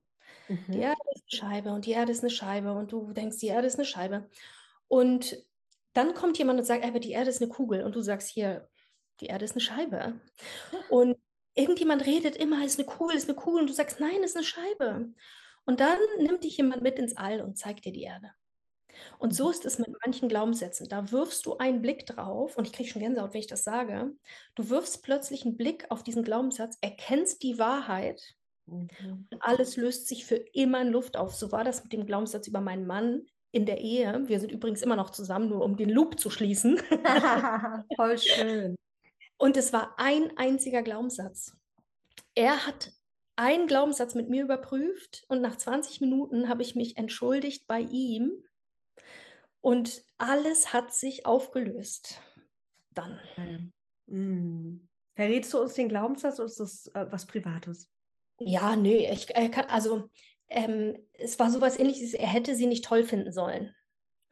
Mhm. 0.49 0.65
Die 0.69 0.81
Erde 0.81 1.01
ist 1.15 1.25
eine 1.31 1.39
Scheibe 1.39 1.73
und 1.73 1.87
die 1.87 1.93
Erde 1.93 2.13
ist 2.13 2.23
eine 2.23 2.31
Scheibe 2.31 2.73
und 2.73 2.91
du 2.91 3.13
denkst, 3.13 3.39
die 3.39 3.47
Erde 3.47 3.69
ist 3.69 3.77
eine 3.77 3.85
Scheibe. 3.85 4.29
Und 4.89 5.39
dann 5.93 6.15
kommt 6.15 6.37
jemand 6.37 6.59
und 6.59 6.67
sagt, 6.67 6.85
aber 6.85 6.99
die 6.99 7.13
Erde 7.13 7.31
ist 7.31 7.41
eine 7.41 7.51
Kugel 7.51 7.85
und 7.85 7.95
du 7.95 8.03
sagst 8.03 8.29
hier, 8.29 8.69
die 9.21 9.27
Erde 9.27 9.45
ist 9.45 9.53
eine 9.53 9.61
Scheibe. 9.61 10.21
Und 10.91 11.17
irgendjemand 11.55 12.05
redet 12.07 12.37
immer, 12.37 12.65
es 12.65 12.73
ist 12.73 12.81
eine 12.81 12.87
Kugel, 12.87 13.17
es 13.17 13.23
ist 13.23 13.31
eine 13.31 13.39
Kugel 13.39 13.63
und 13.63 13.71
du 13.71 13.73
sagst, 13.73 14.01
nein, 14.01 14.23
es 14.23 14.31
ist 14.31 14.37
eine 14.37 14.45
Scheibe. 14.45 15.09
Und 15.65 15.81
dann 15.81 15.99
nimmt 16.19 16.43
dich 16.43 16.57
jemand 16.57 16.83
mit 16.83 16.99
ins 16.99 17.17
All 17.17 17.41
und 17.41 17.57
zeigt 17.57 17.85
dir 17.85 17.93
die 17.93 18.03
Erde. 18.03 18.33
Und 19.19 19.35
so 19.35 19.47
mhm. 19.47 19.51
ist 19.51 19.67
es 19.67 19.79
mit 19.79 19.89
manchen 20.05 20.29
Glaubenssätzen. 20.29 20.89
Da 20.89 21.11
wirfst 21.11 21.47
du 21.47 21.57
einen 21.59 21.83
Blick 21.83 22.07
drauf, 22.07 22.57
und 22.57 22.67
ich 22.67 22.73
kriege 22.73 22.89
schon 22.89 23.03
Gänsehaut, 23.03 23.35
wenn 23.35 23.41
ich 23.41 23.47
das 23.47 23.65
sage. 23.65 24.13
Du 24.55 24.69
wirfst 24.69 25.03
plötzlich 25.03 25.45
einen 25.45 25.57
Blick 25.57 25.87
auf 25.91 26.03
diesen 26.03 26.25
Glaubenssatz, 26.25 26.79
erkennst 26.81 27.43
die 27.43 27.59
Wahrheit 27.59 28.23
mhm. 28.67 28.89
und 29.31 29.43
alles 29.43 29.77
löst 29.77 30.09
sich 30.09 30.25
für 30.25 30.37
immer 30.37 30.83
in 30.83 30.89
Luft 30.89 31.17
auf. 31.17 31.35
So 31.35 31.53
war 31.53 31.65
das 31.65 31.83
mit 31.83 31.93
dem 31.93 32.07
Glaubenssatz 32.07 32.47
über 32.47 32.61
meinen 32.61 32.87
Mann 32.87 33.27
in 33.53 33.67
der 33.67 33.79
Ehe. 33.79 34.23
Wir 34.27 34.41
sind 34.41 34.53
übrigens 34.53 34.83
immer 34.83 34.97
noch 34.97 35.11
zusammen, 35.11 35.49
nur 35.49 35.65
um 35.65 35.77
den 35.77 35.91
Loop 35.91 36.21
zu 36.21 36.31
schließen. 36.31 36.79
Voll 37.97 38.19
schön. 38.19 38.77
Und 39.39 39.57
es 39.57 39.73
war 39.73 39.95
ein 39.99 40.37
einziger 40.37 40.83
Glaubenssatz. 40.83 41.57
Er 42.35 42.67
hat 42.67 42.93
einen 43.37 43.67
Glaubenssatz 43.67 44.15
mit 44.15 44.29
mir 44.29 44.45
überprüft 44.45 45.25
und 45.29 45.43
nach 45.43 45.57
20 45.57 46.01
Minuten 46.01 46.49
habe 46.49 46.63
ich 46.63 46.75
mich 46.75 46.97
entschuldigt 46.97 47.67
bei 47.67 47.81
ihm 47.81 48.33
und 49.61 50.03
alles 50.19 50.73
hat 50.73 50.93
sich 50.93 51.27
aufgelöst. 51.27 52.21
Dann. 52.91 53.21
Mhm. 54.07 54.89
Verrätst 55.15 55.53
du 55.53 55.61
uns 55.61 55.75
den 55.75 55.89
Glaubenssatz 55.89 56.39
oder 56.39 56.47
ist 56.47 56.61
das 56.61 56.87
äh, 56.95 57.07
was 57.11 57.27
Privates? 57.27 57.91
Ja, 58.39 58.77
nö, 58.77 58.91
ich 58.91 59.35
äh, 59.35 59.49
kann, 59.49 59.67
also 59.67 60.11
ähm, 60.49 60.97
es 61.15 61.39
war 61.39 61.51
sowas 61.51 61.79
ähnliches, 61.79 62.15
er 62.15 62.29
hätte 62.29 62.55
sie 62.55 62.67
nicht 62.67 62.85
toll 62.85 63.03
finden 63.03 63.33
sollen. 63.33 63.75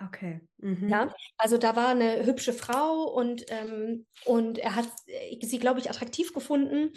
Okay. 0.04 0.40
Mhm. 0.58 0.88
Ja, 0.88 1.14
also 1.38 1.56
da 1.56 1.76
war 1.76 1.88
eine 1.88 2.26
hübsche 2.26 2.52
Frau 2.52 3.04
und, 3.04 3.44
ähm, 3.48 4.06
und 4.24 4.58
er 4.58 4.76
hat 4.76 4.88
äh, 5.06 5.44
sie, 5.44 5.58
glaube 5.58 5.80
ich, 5.80 5.88
attraktiv 5.88 6.34
gefunden, 6.34 6.92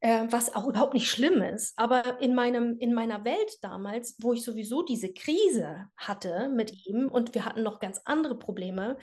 äh, 0.00 0.26
was 0.30 0.54
auch 0.54 0.66
überhaupt 0.66 0.94
nicht 0.94 1.10
schlimm 1.10 1.42
ist. 1.42 1.78
Aber 1.78 2.20
in, 2.20 2.34
meinem, 2.34 2.78
in 2.78 2.94
meiner 2.94 3.24
Welt 3.24 3.58
damals, 3.62 4.16
wo 4.20 4.32
ich 4.32 4.44
sowieso 4.44 4.82
diese 4.82 5.12
Krise 5.12 5.88
hatte 5.96 6.48
mit 6.48 6.86
ihm 6.86 7.08
und 7.08 7.34
wir 7.34 7.44
hatten 7.44 7.62
noch 7.62 7.80
ganz 7.80 8.00
andere 8.04 8.38
Probleme, 8.38 8.96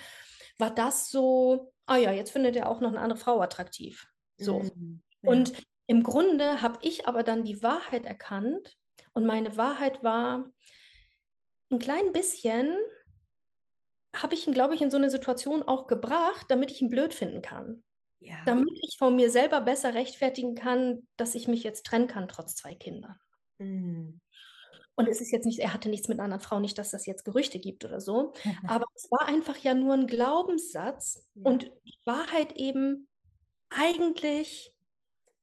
war 0.58 0.74
das 0.74 1.10
so, 1.10 1.74
ah 1.86 1.98
ja, 1.98 2.12
jetzt 2.12 2.32
findet 2.32 2.56
er 2.56 2.70
auch 2.70 2.80
noch 2.80 2.90
eine 2.90 3.02
andere 3.02 3.20
Frau 3.20 3.42
attraktiv. 3.42 4.08
So. 4.38 4.60
Mhm. 4.60 5.02
Und 5.22 5.54
im 5.88 6.04
Grunde 6.04 6.62
habe 6.62 6.80
ich 6.82 7.08
aber 7.08 7.24
dann 7.24 7.44
die 7.44 7.62
Wahrheit 7.62 8.06
erkannt 8.06 8.78
und 9.14 9.26
meine 9.26 9.58
Wahrheit 9.58 10.04
war, 10.04 10.50
ein 11.72 11.80
klein 11.80 12.12
bisschen 12.12 12.76
habe 14.16 14.34
ich 14.34 14.48
ihn, 14.48 14.54
glaube 14.54 14.76
ich, 14.76 14.82
in 14.82 14.92
so 14.92 14.98
eine 14.98 15.10
Situation 15.10 15.62
auch 15.64 15.88
gebracht, 15.88 16.46
damit 16.50 16.72
ich 16.72 16.82
ihn 16.82 16.90
blöd 16.90 17.14
finden 17.14 17.42
kann. 17.42 17.84
Ja. 18.26 18.38
Damit 18.46 18.74
ich 18.82 18.98
von 18.98 19.16
mir 19.16 19.30
selber 19.30 19.62
besser 19.62 19.94
rechtfertigen 19.94 20.56
kann, 20.56 21.08
dass 21.16 21.36
ich 21.36 21.48
mich 21.48 21.64
jetzt 21.64 21.86
trennen 21.86 22.08
kann, 22.08 22.28
trotz 22.28 22.56
zwei 22.56 22.74
Kindern. 22.74 23.16
Mhm. 23.60 24.20
Und 24.96 25.08
es 25.08 25.22
ist 25.22 25.32
jetzt 25.32 25.46
nicht, 25.46 25.60
er 25.60 25.74
hatte 25.74 25.90
nichts 25.90 26.08
mit 26.08 26.18
einer 26.18 26.26
anderen 26.26 26.42
Frau, 26.42 26.60
nicht, 26.60 26.78
dass 26.78 26.90
das 26.90 27.06
jetzt 27.06 27.26
Gerüchte 27.26 27.60
gibt 27.60 27.86
oder 27.86 28.00
so. 28.00 28.34
Aber 28.68 28.86
es 28.96 29.10
war 29.12 29.28
einfach 29.28 29.58
ja 29.58 29.74
nur 29.74 29.94
ein 29.94 30.08
Glaubenssatz. 30.08 31.28
Ja. 31.36 31.52
Und 31.52 31.72
die 31.86 32.00
Wahrheit 32.06 32.54
eben, 32.54 33.08
eigentlich 33.70 34.74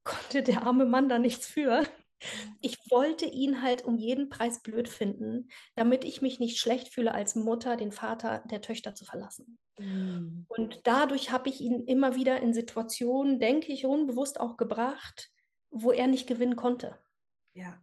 konnte 0.03 0.43
der 0.43 0.63
arme 0.63 0.85
Mann 0.85 1.07
da 1.07 1.19
nichts 1.19 1.47
für. 1.47 1.83
Ich 2.61 2.77
wollte 2.89 3.25
ihn 3.25 3.61
halt 3.61 3.83
um 3.83 3.97
jeden 3.97 4.29
Preis 4.29 4.61
blöd 4.61 4.87
finden, 4.87 5.49
damit 5.75 6.03
ich 6.03 6.21
mich 6.21 6.39
nicht 6.39 6.59
schlecht 6.59 6.93
fühle, 6.93 7.13
als 7.13 7.35
Mutter 7.35 7.75
den 7.75 7.91
Vater 7.91 8.43
der 8.49 8.61
Töchter 8.61 8.95
zu 8.95 9.05
verlassen. 9.05 9.57
Mhm. 9.77 10.45
Und 10.47 10.81
dadurch 10.83 11.31
habe 11.31 11.49
ich 11.49 11.61
ihn 11.61 11.85
immer 11.85 12.15
wieder 12.15 12.39
in 12.41 12.53
Situationen, 12.53 13.39
denke 13.39 13.71
ich, 13.71 13.85
unbewusst 13.85 14.39
auch 14.39 14.57
gebracht, 14.57 15.31
wo 15.69 15.91
er 15.91 16.07
nicht 16.07 16.27
gewinnen 16.27 16.55
konnte. 16.55 16.97
Ja. 17.53 17.81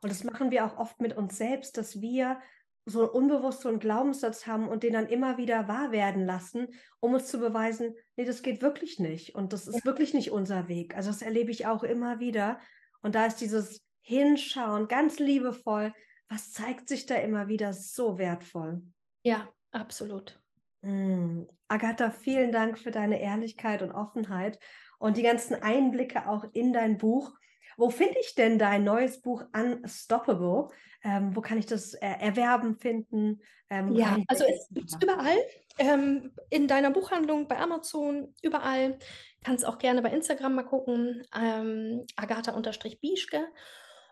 Und 0.00 0.10
das 0.10 0.24
machen 0.24 0.50
wir 0.50 0.64
auch 0.64 0.78
oft 0.78 1.00
mit 1.00 1.16
uns 1.16 1.36
selbst, 1.36 1.76
dass 1.76 2.00
wir 2.00 2.40
so 2.88 3.00
einen 3.00 3.10
unbewussten 3.10 3.78
Glaubenssatz 3.80 4.46
haben 4.46 4.68
und 4.68 4.82
den 4.82 4.94
dann 4.94 5.08
immer 5.08 5.36
wieder 5.36 5.68
wahr 5.68 5.92
werden 5.92 6.24
lassen, 6.24 6.68
um 7.00 7.14
uns 7.14 7.26
zu 7.26 7.38
beweisen, 7.38 7.94
nee, 8.16 8.24
das 8.24 8.42
geht 8.42 8.62
wirklich 8.62 8.98
nicht 8.98 9.34
und 9.34 9.52
das 9.52 9.66
ist 9.66 9.76
ja. 9.76 9.84
wirklich 9.84 10.14
nicht 10.14 10.30
unser 10.30 10.68
Weg. 10.68 10.96
Also 10.96 11.10
das 11.10 11.20
erlebe 11.20 11.50
ich 11.50 11.66
auch 11.66 11.82
immer 11.82 12.18
wieder. 12.18 12.58
Und 13.02 13.14
da 13.14 13.26
ist 13.26 13.40
dieses 13.40 13.80
Hinschauen 14.00 14.88
ganz 14.88 15.18
liebevoll, 15.18 15.92
was 16.28 16.52
zeigt 16.52 16.88
sich 16.88 17.06
da 17.06 17.16
immer 17.16 17.48
wieder 17.48 17.72
so 17.72 18.18
wertvoll. 18.18 18.82
Ja, 19.22 19.48
absolut. 19.70 20.40
Mm. 20.82 21.42
Agatha, 21.68 22.10
vielen 22.10 22.52
Dank 22.52 22.78
für 22.78 22.90
deine 22.90 23.20
Ehrlichkeit 23.20 23.82
und 23.82 23.92
Offenheit 23.92 24.58
und 24.98 25.16
die 25.16 25.22
ganzen 25.22 25.54
Einblicke 25.54 26.28
auch 26.28 26.44
in 26.52 26.72
dein 26.72 26.96
Buch. 26.98 27.32
Wo 27.78 27.90
finde 27.90 28.18
ich 28.20 28.34
denn 28.34 28.58
dein 28.58 28.82
neues 28.82 29.22
Buch 29.22 29.44
Unstoppable? 29.54 30.66
Ähm, 31.04 31.36
wo 31.36 31.40
kann 31.40 31.58
ich 31.58 31.66
das 31.66 31.94
äh, 31.94 32.08
erwerben, 32.20 32.76
finden? 32.76 33.40
Ähm, 33.70 33.94
ja, 33.94 34.18
also 34.26 34.44
es 34.44 34.68
gibt 34.70 34.90
es 34.90 34.96
überall. 35.00 35.36
Ähm, 35.78 36.32
in 36.50 36.66
deiner 36.66 36.90
Buchhandlung, 36.90 37.46
bei 37.46 37.56
Amazon, 37.56 38.34
überall. 38.42 38.98
Kannst 39.44 39.64
auch 39.64 39.78
gerne 39.78 40.02
bei 40.02 40.10
Instagram 40.10 40.56
mal 40.56 40.64
gucken. 40.64 41.22
Ähm, 41.40 42.04
Agatha-Bieschke. 42.16 43.46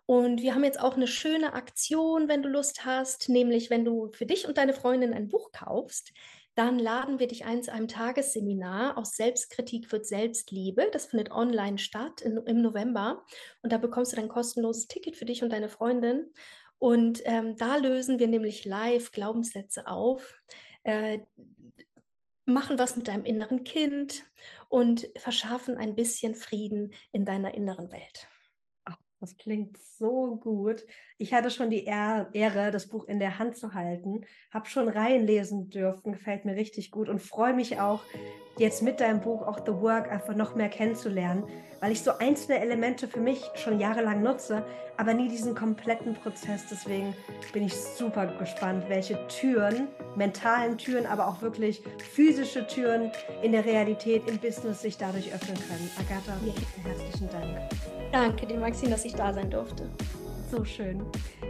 Und 0.07 0.43
wir 0.43 0.55
haben 0.55 0.63
jetzt 0.63 0.81
auch 0.81 0.95
eine 0.95 1.09
schöne 1.09 1.55
Aktion, 1.55 2.29
wenn 2.29 2.45
du 2.45 2.49
Lust 2.49 2.85
hast, 2.85 3.29
nämlich 3.29 3.69
wenn 3.69 3.85
du 3.85 4.13
für 4.13 4.27
dich 4.27 4.47
und 4.47 4.59
deine 4.59 4.75
Freundin 4.75 5.13
ein 5.13 5.29
Buch 5.29 5.51
kaufst, 5.51 6.13
dann 6.57 6.79
laden 6.79 7.19
wir 7.19 7.29
dich 7.29 7.45
ein 7.45 7.63
zu 7.63 7.71
einem 7.71 7.87
Tagesseminar 7.87 8.97
aus 8.97 9.15
Selbstkritik 9.15 9.93
wird 9.93 10.07
Selbstliebe. 10.07 10.89
Das 10.91 11.07
findet 11.07 11.31
online 11.31 11.77
statt 11.77 12.23
in, 12.23 12.39
im 12.39 12.63
November. 12.63 13.25
Und 13.63 13.73
da 13.73 13.79
bekommst 13.79 14.13
du 14.13 14.17
dann 14.17 14.25
ein 14.25 14.31
kostenloses 14.31 14.89
Ticket 14.89 15.17
für 15.17 15.27
dich 15.27 15.43
und 15.43 15.51
deine 15.51 15.69
Freundin. 15.69 16.33
Und 16.79 17.21
ähm, 17.25 17.57
da 17.57 17.77
lösen 17.77 18.19
wir 18.19 18.27
nämlich 18.27 18.65
live 18.65 19.13
Glaubenssätze 19.13 19.87
auf, 19.87 20.35
äh, 20.85 21.19
machen 22.47 22.79
was 22.79 22.97
mit 22.97 23.09
deinem 23.09 23.27
inneren 23.27 23.65
Kind 23.65 24.25
und 24.71 25.09
verschaffen 25.17 25.77
ein 25.77 25.95
bisschen 25.95 26.35
Frieden 26.35 26.95
in 27.13 27.27
deiner 27.27 27.55
inneren 27.55 27.93
Welt. 27.93 28.29
Das 29.21 29.37
klingt 29.37 29.79
so 29.79 30.37
gut. 30.37 30.85
Ich 31.19 31.33
hatte 31.33 31.51
schon 31.51 31.71
die 31.71 31.85
Ehre, 31.85 32.71
das 32.71 32.89
Buch 32.89 33.09
in 33.09 33.19
der 33.19 33.39
Hand 33.39 33.57
zu 33.57 33.73
halten, 33.73 34.27
habe 34.53 34.67
schon 34.67 34.87
reinlesen 34.89 35.71
dürfen, 35.71 36.13
gefällt 36.13 36.45
mir 36.45 36.57
richtig 36.57 36.91
gut 36.91 37.09
und 37.09 37.23
freue 37.23 37.55
mich 37.55 37.81
auch, 37.81 38.03
jetzt 38.59 38.83
mit 38.83 39.01
deinem 39.01 39.23
Buch 39.23 39.41
auch 39.47 39.61
The 39.65 39.73
Work 39.73 40.11
einfach 40.11 40.35
noch 40.35 40.55
mehr 40.55 40.69
kennenzulernen, 40.69 41.45
weil 41.81 41.93
ich 41.93 42.03
so 42.03 42.19
einzelne 42.19 42.61
Elemente 42.61 43.09
für 43.09 43.21
mich 43.21 43.43
schon 43.55 43.81
jahrelang 43.81 44.23
nutze, 44.23 44.67
aber 44.99 45.15
nie 45.15 45.29
diesen 45.29 45.55
kompletten 45.55 46.15
Prozess. 46.15 46.67
Deswegen 46.71 47.15
bin 47.55 47.65
ich 47.65 47.75
super 47.75 48.27
gespannt, 48.39 48.85
welche 48.89 49.19
Türen, 49.29 49.89
mentalen 50.17 50.77
Türen, 50.77 51.07
aber 51.07 51.29
auch 51.29 51.41
wirklich 51.41 51.83
physische 52.13 52.67
Türen 52.67 53.11
in 53.43 53.53
der 53.53 53.65
Realität, 53.65 54.29
im 54.29 54.37
Business 54.39 54.83
sich 54.83 54.99
dadurch 54.99 55.33
öffnen 55.33 55.57
können. 55.67 55.91
Agatha, 55.99 56.37
ja. 56.45 56.91
herzlichen 56.91 57.31
Dank. 57.31 57.71
Danke 58.13 58.47
dir, 58.47 58.59
Maxine, 58.59 58.91
dass 58.91 59.05
ich 59.07 59.15
da 59.15 59.33
sein 59.33 59.51
durfte. 59.51 59.91
So 60.51 60.65
schön. 60.65 61.05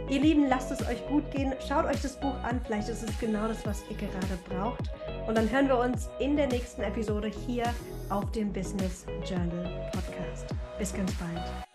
Ihr 0.09 0.19
Lieben, 0.19 0.47
lasst 0.47 0.71
es 0.71 0.81
euch 0.87 1.05
gut 1.07 1.29
gehen. 1.31 1.53
Schaut 1.67 1.85
euch 1.85 2.01
das 2.01 2.19
Buch 2.19 2.33
an. 2.43 2.59
Vielleicht 2.65 2.89
ist 2.89 3.03
es 3.03 3.19
genau 3.19 3.47
das, 3.47 3.65
was 3.65 3.83
ihr 3.89 3.97
gerade 3.97 4.37
braucht. 4.49 4.89
Und 5.27 5.37
dann 5.37 5.49
hören 5.51 5.67
wir 5.67 5.77
uns 5.77 6.09
in 6.19 6.35
der 6.35 6.47
nächsten 6.47 6.81
Episode 6.81 7.29
hier 7.45 7.65
auf 8.09 8.31
dem 8.31 8.51
Business 8.51 9.05
Journal 9.25 9.89
Podcast. 9.91 10.47
Bis 10.79 10.93
ganz 10.93 11.13
bald. 11.15 11.67